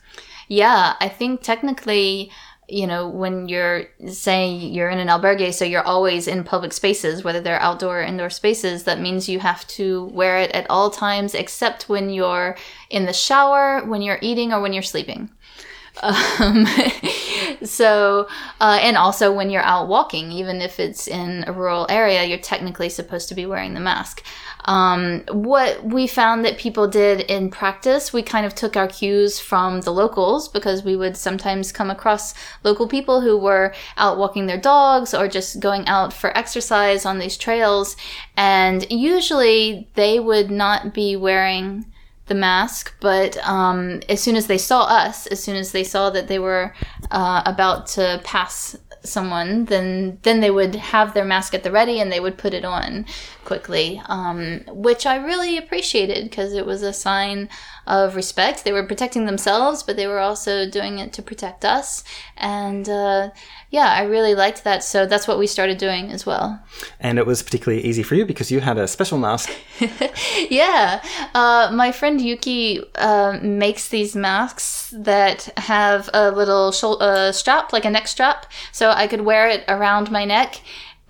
Yeah, 0.47 0.93
I 0.99 1.09
think 1.09 1.41
technically, 1.41 2.31
you 2.67 2.87
know, 2.87 3.07
when 3.07 3.47
you're 3.47 3.85
saying 4.07 4.73
you're 4.73 4.89
in 4.89 4.99
an 4.99 5.07
albergue, 5.07 5.53
so 5.53 5.65
you're 5.65 5.83
always 5.83 6.27
in 6.27 6.43
public 6.43 6.73
spaces, 6.73 7.23
whether 7.23 7.41
they're 7.41 7.61
outdoor 7.61 7.99
or 7.99 8.03
indoor 8.03 8.29
spaces, 8.29 8.83
that 8.83 8.99
means 8.99 9.29
you 9.29 9.39
have 9.39 9.67
to 9.67 10.05
wear 10.05 10.37
it 10.37 10.51
at 10.51 10.69
all 10.69 10.89
times 10.89 11.35
except 11.35 11.89
when 11.89 12.09
you're 12.09 12.57
in 12.89 13.05
the 13.05 13.13
shower, 13.13 13.83
when 13.85 14.01
you're 14.01 14.19
eating, 14.21 14.51
or 14.51 14.61
when 14.61 14.73
you're 14.73 14.83
sleeping. 14.83 15.29
Um, 16.03 16.67
so, 17.63 18.27
uh, 18.59 18.79
and 18.81 18.97
also 18.97 19.33
when 19.33 19.49
you're 19.49 19.61
out 19.61 19.87
walking, 19.87 20.31
even 20.31 20.61
if 20.61 20.79
it's 20.79 21.07
in 21.07 21.43
a 21.47 21.53
rural 21.53 21.85
area, 21.89 22.23
you're 22.23 22.37
technically 22.37 22.89
supposed 22.89 23.29
to 23.29 23.35
be 23.35 23.45
wearing 23.45 23.73
the 23.73 23.79
mask. 23.79 24.23
Um, 24.65 25.23
what 25.29 25.83
we 25.85 26.07
found 26.07 26.43
that 26.43 26.57
people 26.57 26.87
did 26.87 27.21
in 27.21 27.51
practice, 27.51 28.11
we 28.11 28.23
kind 28.23 28.45
of 28.45 28.55
took 28.55 28.75
our 28.75 28.87
cues 28.87 29.39
from 29.39 29.81
the 29.81 29.91
locals 29.91 30.49
because 30.49 30.83
we 30.83 30.95
would 30.95 31.15
sometimes 31.15 31.71
come 31.71 31.91
across 31.91 32.33
local 32.63 32.87
people 32.87 33.21
who 33.21 33.37
were 33.37 33.73
out 33.97 34.17
walking 34.17 34.47
their 34.47 34.59
dogs 34.59 35.13
or 35.13 35.27
just 35.27 35.59
going 35.59 35.87
out 35.87 36.13
for 36.13 36.35
exercise 36.35 37.05
on 37.05 37.19
these 37.19 37.37
trails. 37.37 37.95
And 38.35 38.91
usually 38.91 39.87
they 39.93 40.19
would 40.19 40.49
not 40.49 40.93
be 40.93 41.15
wearing 41.15 41.85
the 42.27 42.35
mask, 42.35 42.95
but 42.99 43.37
um, 43.47 44.01
as 44.09 44.21
soon 44.21 44.35
as 44.35 44.47
they 44.47 44.57
saw 44.57 44.83
us, 44.83 45.27
as 45.27 45.43
soon 45.43 45.55
as 45.55 45.71
they 45.71 45.83
saw 45.83 46.09
that 46.09 46.27
they 46.27 46.39
were 46.39 46.73
uh, 47.11 47.43
about 47.45 47.85
to 47.87 48.19
pass 48.23 48.75
someone, 49.03 49.65
then 49.65 50.17
then 50.23 50.39
they 50.39 50.49
would 50.49 50.75
have 50.75 51.13
their 51.13 51.25
mask 51.25 51.53
at 51.53 51.63
the 51.63 51.71
ready 51.71 51.99
and 51.99 52.11
they 52.11 52.19
would 52.19 52.37
put 52.37 52.53
it 52.53 52.65
on 52.65 53.05
quickly, 53.43 54.01
um, 54.07 54.61
which 54.67 55.05
I 55.05 55.17
really 55.17 55.57
appreciated 55.57 56.23
because 56.23 56.53
it 56.53 56.65
was 56.65 56.81
a 56.81 56.91
sign 56.91 57.47
of 57.85 58.15
respect. 58.15 58.63
They 58.63 58.71
were 58.71 58.87
protecting 58.87 59.25
themselves, 59.25 59.83
but 59.83 59.95
they 59.95 60.07
were 60.07 60.19
also 60.19 60.67
doing 60.67 60.97
it 60.97 61.13
to 61.13 61.21
protect 61.21 61.63
us, 61.63 62.03
and 62.35 62.89
uh, 62.89 63.29
yeah, 63.75 63.91
I 63.91 64.03
really 64.03 64.35
liked 64.35 64.63
that. 64.63 64.85
So 64.85 65.05
that's 65.05 65.27
what 65.27 65.37
we 65.37 65.47
started 65.47 65.77
doing 65.77 66.09
as 66.09 66.25
well. 66.25 66.63
And 67.01 67.19
it 67.19 67.25
was 67.25 67.43
particularly 67.43 67.83
easy 67.83 68.03
for 68.03 68.15
you 68.15 68.25
because 68.25 68.49
you 68.49 68.61
had 68.61 68.77
a 68.77 68.87
special 68.87 69.17
mask. 69.17 69.49
yeah, 70.49 71.03
uh, 71.33 71.71
my 71.73 71.91
friend 71.91 72.21
Yuki 72.21 72.81
uh, 72.95 73.37
makes 73.41 73.89
these 73.89 74.15
masks 74.15 74.93
that 74.95 75.49
have 75.57 76.09
a 76.13 76.31
little 76.31 76.73
uh, 77.01 77.33
strap, 77.33 77.73
like 77.73 77.83
a 77.83 77.89
neck 77.89 78.07
strap, 78.07 78.49
so 78.71 78.91
I 78.91 79.07
could 79.07 79.21
wear 79.21 79.49
it 79.49 79.65
around 79.67 80.09
my 80.09 80.23
neck. 80.23 80.61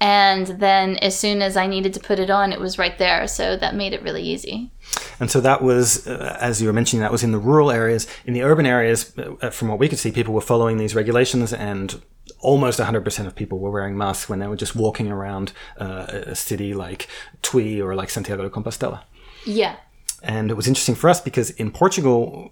And 0.01 0.47
then, 0.47 0.97
as 0.97 1.17
soon 1.17 1.41
as 1.41 1.55
I 1.55 1.67
needed 1.67 1.93
to 1.93 1.99
put 1.99 2.19
it 2.19 2.29
on, 2.29 2.51
it 2.51 2.59
was 2.59 2.77
right 2.77 2.97
there. 2.97 3.27
So 3.27 3.55
that 3.55 3.75
made 3.75 3.93
it 3.93 4.01
really 4.01 4.23
easy. 4.23 4.71
And 5.19 5.29
so 5.31 5.39
that 5.39 5.61
was, 5.61 6.05
uh, 6.07 6.35
as 6.41 6.61
you 6.61 6.67
were 6.67 6.73
mentioning, 6.73 7.01
that 7.01 7.11
was 7.11 7.23
in 7.23 7.31
the 7.31 7.37
rural 7.37 7.71
areas. 7.71 8.07
In 8.25 8.33
the 8.33 8.43
urban 8.43 8.65
areas, 8.65 9.17
uh, 9.17 9.51
from 9.51 9.67
what 9.69 9.79
we 9.79 9.87
could 9.87 9.99
see, 9.99 10.11
people 10.11 10.33
were 10.33 10.41
following 10.41 10.77
these 10.77 10.95
regulations 10.95 11.53
and 11.53 12.01
almost 12.39 12.79
100% 12.79 13.27
of 13.27 13.35
people 13.35 13.59
were 13.59 13.71
wearing 13.71 13.97
masks 13.97 14.29
when 14.29 14.39
they 14.39 14.47
were 14.47 14.55
just 14.55 14.75
walking 14.75 15.11
around 15.11 15.53
uh, 15.79 16.05
a 16.09 16.35
city 16.35 16.73
like 16.73 17.07
Tui 17.41 17.81
or 17.81 17.95
like 17.95 18.09
Santiago 18.09 18.43
de 18.43 18.49
Compostela. 18.49 19.03
Yeah. 19.45 19.75
And 20.23 20.49
it 20.49 20.55
was 20.55 20.67
interesting 20.67 20.95
for 20.95 21.09
us 21.09 21.21
because 21.21 21.51
in 21.51 21.71
Portugal, 21.71 22.51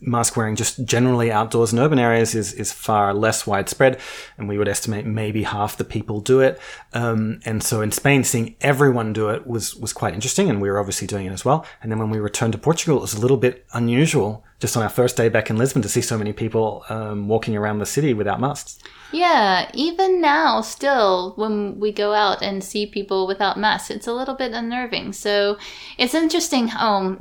mask 0.00 0.36
wearing 0.36 0.56
just 0.56 0.84
generally 0.84 1.32
outdoors 1.32 1.72
in 1.72 1.78
urban 1.78 1.98
areas 1.98 2.34
is, 2.34 2.52
is 2.52 2.72
far 2.72 3.12
less 3.14 3.46
widespread. 3.46 3.98
And 4.36 4.48
we 4.48 4.58
would 4.58 4.68
estimate 4.68 5.06
maybe 5.06 5.42
half 5.42 5.76
the 5.76 5.84
people 5.84 6.20
do 6.20 6.40
it. 6.40 6.60
Um, 6.92 7.40
and 7.44 7.62
so 7.62 7.80
in 7.80 7.92
Spain, 7.92 8.24
seeing 8.24 8.56
everyone 8.60 9.12
do 9.12 9.28
it 9.30 9.46
was, 9.46 9.74
was 9.76 9.92
quite 9.92 10.14
interesting. 10.14 10.48
And 10.50 10.60
we 10.60 10.70
were 10.70 10.78
obviously 10.78 11.06
doing 11.06 11.26
it 11.26 11.32
as 11.32 11.44
well. 11.44 11.66
And 11.82 11.90
then 11.90 11.98
when 11.98 12.10
we 12.10 12.18
returned 12.18 12.52
to 12.52 12.58
Portugal, 12.58 12.98
it 12.98 13.02
was 13.02 13.14
a 13.14 13.20
little 13.20 13.36
bit 13.36 13.66
unusual 13.72 14.44
just 14.60 14.76
on 14.76 14.82
our 14.82 14.88
first 14.88 15.16
day 15.16 15.28
back 15.28 15.50
in 15.50 15.56
Lisbon 15.56 15.82
to 15.82 15.88
see 15.88 16.00
so 16.00 16.18
many 16.18 16.32
people 16.32 16.84
um, 16.88 17.28
walking 17.28 17.56
around 17.56 17.78
the 17.78 17.86
city 17.86 18.12
without 18.12 18.40
masks. 18.40 18.78
Yeah, 19.12 19.70
even 19.72 20.20
now, 20.20 20.60
still, 20.60 21.32
when 21.36 21.78
we 21.78 21.92
go 21.92 22.12
out 22.12 22.42
and 22.42 22.62
see 22.62 22.84
people 22.84 23.26
without 23.26 23.58
masks, 23.58 23.90
it's 23.90 24.06
a 24.06 24.12
little 24.12 24.34
bit 24.34 24.52
unnerving. 24.52 25.12
So 25.12 25.58
it's 25.96 26.14
interesting 26.14 26.68
how 26.68 27.18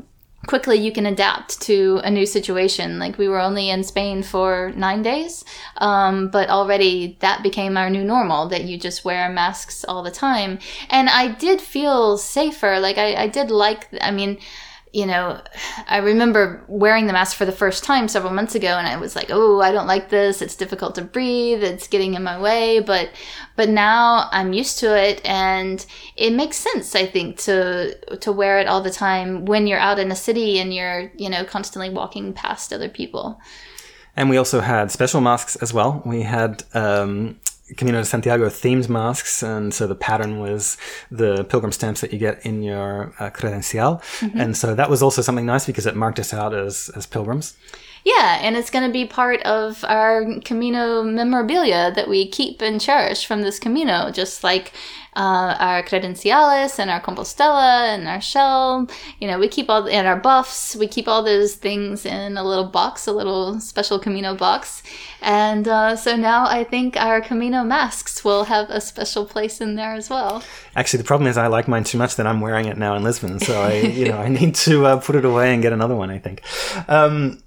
quickly 0.48 0.78
you 0.78 0.92
can 0.92 1.06
adapt 1.06 1.62
to 1.62 2.00
a 2.04 2.10
new 2.10 2.26
situation. 2.26 3.00
Like 3.00 3.18
we 3.18 3.28
were 3.28 3.40
only 3.40 3.70
in 3.70 3.84
Spain 3.84 4.24
for 4.24 4.72
nine 4.76 5.02
days, 5.02 5.46
um, 5.78 6.30
but 6.30 6.50
already 6.50 7.18
that 7.20 7.44
became 7.44 7.78
our 7.78 7.90
new 7.90 8.04
normal 8.04 8.48
that 8.50 8.64
you 8.64 8.78
just 8.78 9.06
wear 9.06 9.30
masks 9.30 9.86
all 9.88 10.04
the 10.04 10.12
time. 10.12 10.60
And 10.90 11.10
I 11.10 11.28
did 11.28 11.62
feel 11.62 12.18
safer. 12.18 12.80
Like 12.80 12.98
I, 12.98 13.16
I 13.16 13.28
did 13.28 13.52
like, 13.52 13.88
I 14.02 14.12
mean, 14.12 14.40
you 14.94 15.06
know, 15.06 15.42
I 15.88 15.98
remember 15.98 16.64
wearing 16.68 17.08
the 17.08 17.14
mask 17.14 17.38
for 17.38 17.46
the 17.46 17.52
first 17.52 17.84
time 17.84 18.08
several 18.08 18.34
months 18.34 18.56
ago, 18.56 18.68
and 18.68 18.88
I 18.88 18.98
was 18.98 19.16
like, 19.16 19.28
"Oh, 19.30 19.62
I 19.62 19.72
don't 19.72 19.88
like 19.88 20.10
this. 20.10 20.42
It's 20.42 20.56
difficult 20.56 20.96
to 20.96 21.02
breathe. 21.02 21.64
It's 21.64 21.88
getting 21.88 22.14
in 22.14 22.24
my 22.24 22.40
way." 22.40 22.80
But, 22.80 23.10
but 23.56 23.70
now 23.70 24.30
I'm 24.32 24.54
used 24.54 24.80
to 24.80 24.98
it, 24.98 25.22
and 25.26 25.86
it 26.16 26.34
makes 26.34 26.58
sense. 26.58 26.96
I 26.96 27.06
think 27.06 27.38
to 27.40 27.96
to 28.18 28.32
wear 28.32 28.60
it 28.60 28.68
all 28.68 28.82
the 28.82 28.92
time 28.92 29.46
when 29.46 29.68
you're 29.68 29.80
out 29.80 30.00
in 30.00 30.12
a 30.12 30.16
city 30.16 30.60
and 30.60 30.74
you're 30.74 31.12
you 31.18 31.30
know 31.30 31.44
constantly 31.44 31.90
walking 31.90 32.34
past 32.34 32.74
other 32.74 32.90
people. 32.90 33.40
And 34.16 34.32
we 34.32 34.38
also 34.38 34.62
had 34.62 34.90
special 34.90 35.22
masks 35.22 35.56
as 35.58 35.72
well. 35.76 36.02
We 36.04 36.24
had 36.24 36.64
um, 36.74 37.40
Camino 37.76 38.00
de 38.00 38.06
Santiago 38.06 38.48
themed 38.48 38.88
masks, 38.88 39.44
and 39.44 39.74
so 39.74 39.88
the 39.88 39.96
pattern 39.96 40.40
was 40.40 40.78
the 41.12 41.44
pilgrim 41.46 41.72
stamps 41.72 42.02
that 42.02 42.14
you 42.14 42.20
get 42.20 42.46
in 42.46 42.64
your 42.64 43.14
uh, 43.20 43.30
credencial, 43.30 44.02
and 44.36 44.56
so 44.56 44.74
that 44.74 44.90
was 44.90 45.04
also 45.04 45.22
something 45.22 45.46
nice 45.46 45.66
because 45.66 45.86
it 45.86 45.96
marked 45.96 46.20
us 46.20 46.34
out 46.34 46.54
as 46.54 46.90
as 46.96 47.06
pilgrims. 47.06 47.58
Yeah, 48.08 48.40
and 48.42 48.56
it's 48.56 48.70
going 48.70 48.86
to 48.88 48.94
be 48.94 49.04
part 49.04 49.42
of 49.42 49.84
our 49.84 50.40
Camino 50.46 51.04
memorabilia 51.04 51.92
that 51.94 52.08
we 52.08 52.26
keep 52.26 52.62
and 52.62 52.80
cherish 52.80 53.26
from 53.26 53.42
this 53.42 53.60
Camino, 53.60 54.12
just 54.12 54.46
like 54.46 54.72
uh, 55.18 55.58
our 55.60 55.84
credenciales 55.84 56.80
and 56.80 56.90
our 56.90 57.02
Compostela 57.02 57.94
and 57.94 58.08
our 58.08 58.22
shell. 58.22 58.88
You 59.20 59.28
know, 59.28 59.38
we 59.38 59.50
keep 59.50 59.70
all 59.70 59.90
and 59.90 60.08
our 60.08 60.16
buffs. 60.16 60.74
We 60.74 60.88
keep 60.88 61.10
all 61.10 61.22
those 61.22 61.56
things 61.56 62.06
in 62.06 62.38
a 62.38 62.46
little 62.46 62.64
box, 62.64 63.08
a 63.08 63.12
little 63.12 63.60
special 63.60 64.00
Camino 64.00 64.36
box. 64.36 64.84
And 65.22 65.68
uh, 65.68 65.98
so 65.98 66.16
now 66.16 66.46
I 66.46 66.64
think 66.64 66.96
our 66.96 67.20
Camino 67.20 67.66
masks 67.66 68.24
will 68.24 68.46
have 68.46 68.70
a 68.70 68.80
special 68.80 69.26
place 69.26 69.60
in 69.60 69.76
there 69.76 69.96
as 69.96 70.10
well. 70.10 70.46
Actually, 70.78 71.00
the 71.00 71.08
problem 71.08 71.28
is 71.28 71.36
I 71.36 71.48
like 71.48 71.68
mine 71.68 71.84
too 71.84 71.98
much 71.98 72.16
that 72.16 72.26
I'm 72.26 72.40
wearing 72.40 72.68
it 72.68 72.78
now 72.78 72.96
in 72.96 73.04
Lisbon, 73.04 73.40
so 73.40 73.62
I 73.62 73.74
you 73.74 74.08
know 74.08 74.18
I 74.18 74.30
need 74.40 74.56
to 74.56 74.86
uh, 74.86 74.98
put 75.02 75.18
it 75.18 75.26
away 75.26 75.54
and 75.54 75.62
get 75.62 75.74
another 75.74 75.96
one. 75.96 76.10
I 76.10 76.20
think. 76.20 76.42
Um, 76.88 77.40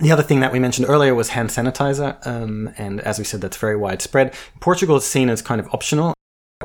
the 0.00 0.12
other 0.12 0.22
thing 0.22 0.40
that 0.40 0.52
we 0.52 0.58
mentioned 0.58 0.88
earlier 0.88 1.14
was 1.14 1.30
hand 1.30 1.50
sanitizer, 1.50 2.24
um, 2.26 2.72
and 2.76 3.00
as 3.00 3.18
we 3.18 3.24
said, 3.24 3.40
that's 3.40 3.56
very 3.56 3.76
widespread. 3.76 4.34
Portugal 4.60 4.96
is 4.96 5.04
seen 5.04 5.28
as 5.28 5.42
kind 5.42 5.60
of 5.60 5.68
optional. 5.72 6.14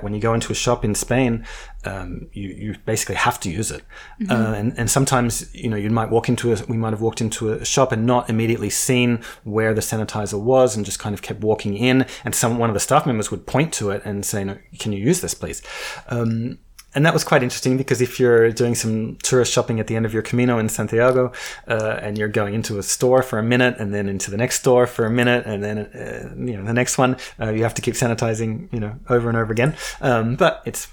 When 0.02 0.14
you 0.14 0.20
go 0.20 0.34
into 0.34 0.52
a 0.52 0.56
shop 0.56 0.84
in 0.84 0.96
Spain, 0.96 1.46
um, 1.86 2.28
you, 2.34 2.50
you 2.50 2.76
basically 2.84 3.16
have 3.16 3.40
to 3.42 3.50
use 3.50 3.70
it, 3.70 3.84
uh, 4.28 4.54
and 4.58 4.74
and 4.78 4.90
sometimes 4.90 5.54
you 5.54 5.70
know 5.70 5.78
you 5.78 5.92
might 5.92 6.10
walk 6.10 6.28
into 6.28 6.52
a 6.52 6.58
we 6.68 6.78
might 6.78 6.90
have 6.90 7.02
walked 7.02 7.22
into 7.22 7.52
a 7.54 7.64
shop 7.64 7.92
and 7.92 8.06
not 8.06 8.28
immediately 8.28 8.72
seen 8.72 9.24
where 9.44 9.74
the 9.74 9.82
sanitizer 9.82 10.42
was, 10.42 10.76
and 10.76 10.84
just 10.84 11.00
kind 11.00 11.14
of 11.14 11.22
kept 11.22 11.42
walking 11.42 11.78
in, 11.78 12.08
and 12.26 12.34
some 12.34 12.58
one 12.58 12.72
of 12.72 12.74
the 12.74 12.80
staff 12.80 13.06
members 13.06 13.30
would 13.30 13.46
point 13.46 13.72
to 13.74 13.92
it 13.92 14.02
and 14.04 14.26
say, 14.26 14.44
no, 14.44 14.58
"Can 14.80 14.94
you 14.94 15.00
use 15.00 15.22
this, 15.22 15.36
please?" 15.36 15.62
Um, 16.08 16.58
and 16.96 17.06
that 17.06 17.14
was 17.14 17.24
quite 17.24 17.44
interesting 17.44 17.78
because 17.78 18.02
if 18.02 18.20
you're 18.20 18.52
doing 18.52 18.76
some 18.76 19.18
tourist 19.24 19.52
shopping 19.52 19.80
at 19.80 19.88
the 19.88 19.96
end 19.96 20.06
of 20.06 20.14
your 20.14 20.22
Camino 20.22 20.58
in 20.58 20.70
Santiago, 20.70 21.32
uh, 21.68 22.00
and 22.02 22.18
you're 22.18 22.28
going 22.28 22.54
into 22.54 22.78
a 22.78 22.84
store 22.84 23.24
for 23.24 23.40
a 23.40 23.44
minute, 23.44 23.76
and 23.80 23.94
then 23.94 24.08
into 24.08 24.32
the 24.32 24.38
next 24.38 24.60
store 24.60 24.88
for 24.88 25.06
a 25.06 25.12
minute, 25.12 25.46
and 25.46 25.64
then 25.64 25.78
uh, 25.80 26.34
you 26.36 26.58
know 26.58 26.64
the 26.64 26.74
next 26.74 26.98
one, 26.98 27.18
uh, 27.40 27.50
you 27.50 27.64
have 27.64 27.74
to 27.76 27.82
keep 27.82 27.96
sanitizing, 27.96 28.72
you 28.72 28.80
know, 28.80 29.00
over 29.10 29.30
and 29.30 29.38
over 29.38 29.52
again. 29.52 29.76
Um, 30.02 30.36
but 30.36 30.62
it's 30.66 30.88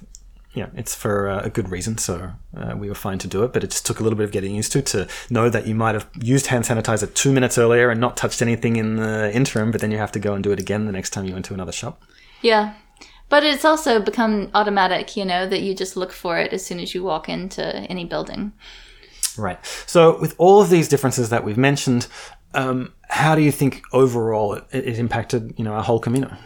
know, 0.63 0.71
it's 0.75 0.95
for 0.95 1.29
uh, 1.29 1.41
a 1.43 1.51
good 1.51 1.69
reason, 1.69 1.99
so 1.99 2.33
uh, 2.57 2.75
we 2.77 2.89
were 2.89 2.95
fine 2.95 3.19
to 3.19 3.29
do 3.29 3.43
it. 3.45 3.53
But 3.53 3.65
it 3.65 3.71
just 3.71 3.87
took 3.87 4.01
a 4.01 4.03
little 4.03 4.17
bit 4.17 4.25
of 4.25 4.33
getting 4.33 4.55
used 4.55 4.73
to 4.73 4.83
to 4.83 5.09
know 5.29 5.49
that 5.49 5.67
you 5.67 5.75
might 5.75 5.95
have 5.95 6.09
used 6.21 6.47
hand 6.47 6.65
sanitizer 6.65 7.13
two 7.13 7.33
minutes 7.33 7.59
earlier 7.59 7.91
and 7.91 8.01
not 8.01 8.17
touched 8.17 8.43
anything 8.43 8.77
in 8.77 8.97
the 8.97 9.35
interim, 9.35 9.71
but 9.71 9.81
then 9.81 9.91
you 9.91 9.99
have 9.99 10.13
to 10.13 10.19
go 10.19 10.35
and 10.35 10.45
do 10.45 10.53
it 10.53 10.61
again 10.61 10.87
the 10.87 10.93
next 10.93 11.11
time 11.11 11.25
you 11.25 11.33
went 11.33 11.45
to 11.47 11.55
another 11.55 11.73
shop. 11.73 12.03
Yeah. 12.43 12.75
But 13.31 13.45
it's 13.45 13.65
also 13.65 14.01
become 14.01 14.51
automatic, 14.55 15.17
you 15.17 15.25
know, 15.25 15.49
that 15.49 15.63
you 15.63 15.75
just 15.75 15.97
look 15.97 16.13
for 16.13 16.37
it 16.39 16.53
as 16.53 16.67
soon 16.67 16.81
as 16.81 16.95
you 16.95 17.03
walk 17.03 17.29
into 17.29 17.65
any 17.65 18.05
building. 18.05 18.53
Right. 19.39 19.65
So, 19.87 20.21
with 20.21 20.35
all 20.37 20.61
of 20.61 20.69
these 20.69 20.89
differences 20.89 21.31
that 21.31 21.45
we've 21.45 21.57
mentioned, 21.57 22.09
um, 22.55 22.93
how 23.09 23.35
do 23.35 23.43
you 23.43 23.53
think 23.53 23.83
overall 23.93 24.55
it, 24.55 24.67
it 24.73 24.99
impacted, 24.99 25.55
you 25.57 25.65
know, 25.65 25.73
our 25.73 25.83
whole 25.83 26.01
Camino? 26.01 26.37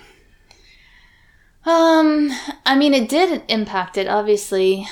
Um, 1.66 2.31
I 2.66 2.77
mean, 2.77 2.92
it 2.92 3.09
did 3.09 3.42
impact 3.49 3.97
it, 3.97 4.07
obviously. 4.07 4.87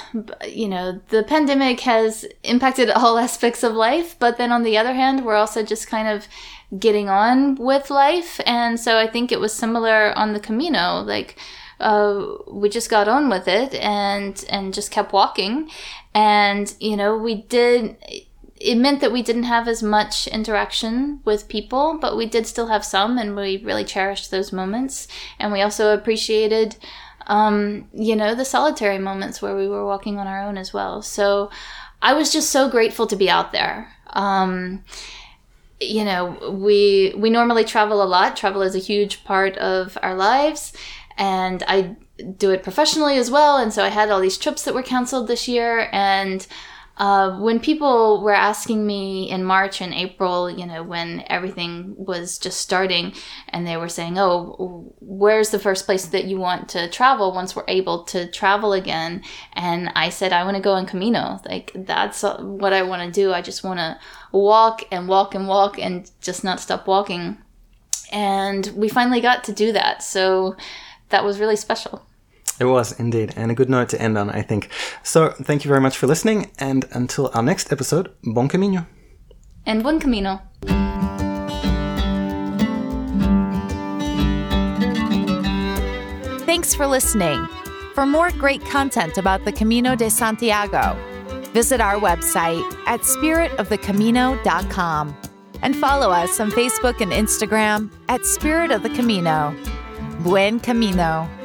You 0.49 0.69
know, 0.69 1.01
the 1.09 1.23
pandemic 1.23 1.81
has 1.81 2.25
impacted 2.43 2.89
all 2.89 3.19
aspects 3.29 3.63
of 3.63 3.75
life, 3.75 4.17
but 4.19 4.39
then 4.39 4.51
on 4.51 4.63
the 4.63 4.79
other 4.79 4.95
hand, 4.95 5.25
we're 5.25 5.37
also 5.37 5.63
just 5.63 5.87
kind 5.87 6.09
of 6.09 6.27
getting 6.79 7.11
on 7.11 7.57
with 7.57 7.91
life. 7.91 8.41
And 8.47 8.81
so 8.81 8.97
I 8.97 9.07
think 9.07 9.31
it 9.31 9.41
was 9.41 9.53
similar 9.53 10.17
on 10.17 10.33
the 10.33 10.41
Camino. 10.41 11.03
Like, 11.03 11.37
uh, 11.83 12.37
we 12.51 12.69
just 12.69 12.89
got 12.89 13.09
on 13.09 13.29
with 13.29 13.47
it 13.49 13.75
and, 13.75 14.45
and 14.49 14.73
just 14.73 14.91
kept 14.91 15.13
walking. 15.13 15.69
And, 16.15 16.75
you 16.81 16.97
know, 16.97 17.17
we 17.17 17.43
did, 17.43 17.97
it 18.57 18.77
meant 18.77 19.01
that 19.01 19.13
we 19.13 19.23
didn't 19.23 19.43
have 19.43 19.69
as 19.69 19.83
much 19.83 20.27
interaction 20.29 21.21
with 21.25 21.49
people, 21.49 21.99
but 22.01 22.17
we 22.17 22.27
did 22.27 22.47
still 22.47 22.69
have 22.69 22.85
some, 22.85 23.19
and 23.19 23.35
we 23.35 23.63
really 23.65 23.85
cherished 23.85 24.31
those 24.31 24.53
moments. 24.53 25.09
And 25.39 25.53
we 25.53 25.61
also 25.61 25.93
appreciated, 25.93 26.77
um, 27.27 27.89
you 27.93 28.17
know, 28.17 28.35
the 28.35 28.45
solitary 28.45 28.99
moments 28.99 29.43
where 29.43 29.57
we 29.57 29.69
were 29.69 29.85
walking 29.85 30.19
on 30.19 30.27
our 30.27 30.43
own 30.43 30.57
as 30.57 30.73
well. 30.73 31.03
So 31.03 31.51
I 32.01 32.15
was 32.15 32.33
just 32.33 32.51
so 32.51 32.69
grateful 32.69 33.07
to 33.07 33.17
be 33.17 33.31
out 33.31 33.53
there. 33.53 33.93
Um, 34.11 34.85
you 35.81 36.05
know, 36.05 36.53
we 36.53 37.13
we 37.17 37.29
normally 37.31 37.65
travel 37.65 38.03
a 38.03 38.07
lot. 38.07 38.37
Travel 38.37 38.63
is 38.63 38.75
a 38.75 38.79
huge 38.79 39.25
part 39.25 39.57
of 39.59 39.99
our 40.03 40.15
lives, 40.15 40.73
and 41.23 41.63
I 41.69 41.95
do 42.37 42.51
it 42.51 42.65
professionally 42.65 43.17
as 43.17 43.31
well. 43.31 43.57
And 43.57 43.73
so 43.73 43.85
I 43.85 43.91
had 43.91 44.11
all 44.11 44.21
these 44.21 44.37
trips 44.37 44.65
that 44.65 44.75
were 44.75 44.83
canceled 44.83 45.29
this 45.29 45.47
year, 45.47 45.89
and 45.93 46.45
uh, 46.97 47.39
when 47.39 47.61
people 47.61 48.23
were 48.23 48.35
asking 48.35 48.85
me 48.85 49.31
in 49.31 49.45
March 49.45 49.81
and 49.81 49.95
April, 49.95 50.51
you 50.51 50.67
know, 50.67 50.83
when 50.83 51.23
everything 51.29 51.95
was 51.97 52.39
just 52.39 52.61
starting, 52.61 53.15
and 53.49 53.65
they 53.65 53.77
were 53.77 53.89
saying, 53.89 54.19
"Oh, 54.19 54.93
where's 54.99 55.51
the 55.51 55.61
first 55.61 55.87
place 55.87 56.07
that 56.07 56.25
you 56.25 56.39
want 56.39 56.69
to 56.71 56.91
travel 56.91 57.33
once 57.33 57.55
we're 57.55 57.65
able 57.69 58.03
to 58.07 58.29
travel 58.29 58.73
again?" 58.73 59.23
And 59.53 59.93
I 59.95 60.09
said, 60.09 60.33
"I 60.33 60.43
want 60.43 60.57
to 60.57 60.63
go 60.63 60.73
on 60.73 60.87
Camino. 60.87 61.41
Like 61.47 61.71
that's 61.75 62.23
what 62.25 62.73
I 62.73 62.83
want 62.83 63.03
to 63.03 63.21
do. 63.21 63.33
I 63.33 63.43
just 63.43 63.63
want 63.63 63.79
to 63.79 63.97
walk 64.33 64.83
and 64.91 65.09
walk 65.09 65.37
and 65.37 65.47
walk 65.47 65.79
and 65.79 66.11
just 66.21 66.43
not 66.43 66.59
stop 66.59 66.89
walking." 66.89 67.39
And 68.11 68.67
we 68.77 68.89
finally 68.89 69.21
got 69.21 69.45
to 69.45 69.53
do 69.53 69.73
that. 69.73 70.03
So 70.03 70.57
that 71.13 71.25
was 71.25 71.39
really 71.39 71.57
special. 71.57 72.05
It 72.59 72.65
was 72.65 72.99
indeed, 72.99 73.33
and 73.37 73.51
a 73.51 73.55
good 73.55 73.71
note 73.71 73.89
to 73.91 74.03
end 74.03 74.19
on, 74.19 74.31
I 74.31 74.43
think. 74.43 74.69
So, 75.03 75.31
thank 75.31 75.65
you 75.65 75.69
very 75.69 75.81
much 75.81 75.97
for 75.97 76.07
listening, 76.07 76.51
and 76.59 76.85
until 76.93 77.31
our 77.33 77.43
next 77.43 77.73
episode, 77.73 78.13
bon 78.23 78.49
camino. 78.49 78.87
And 79.65 79.83
buen 79.83 80.01
camino. 80.01 80.43
Thanks 86.45 86.75
for 86.75 86.87
listening. 86.87 87.47
For 87.95 88.05
more 88.05 88.31
great 88.33 88.63
content 88.67 89.17
about 89.19 89.45
the 89.45 89.53
Camino 89.53 89.95
de 89.95 90.11
Santiago, 90.11 90.97
visit 91.53 91.81
our 91.81 91.95
website 91.95 92.65
at 92.87 93.01
spiritofthecamino.com 93.01 95.17
and 95.63 95.77
follow 95.77 96.11
us 96.11 96.41
on 96.41 96.51
Facebook 96.51 97.01
and 97.01 97.13
Instagram 97.13 97.91
at 98.09 98.27
Spirit 98.27 98.71
of 98.71 98.83
the 98.83 98.91
Camino. 98.91 99.57
Buen 100.23 100.61
Camino. 100.61 101.42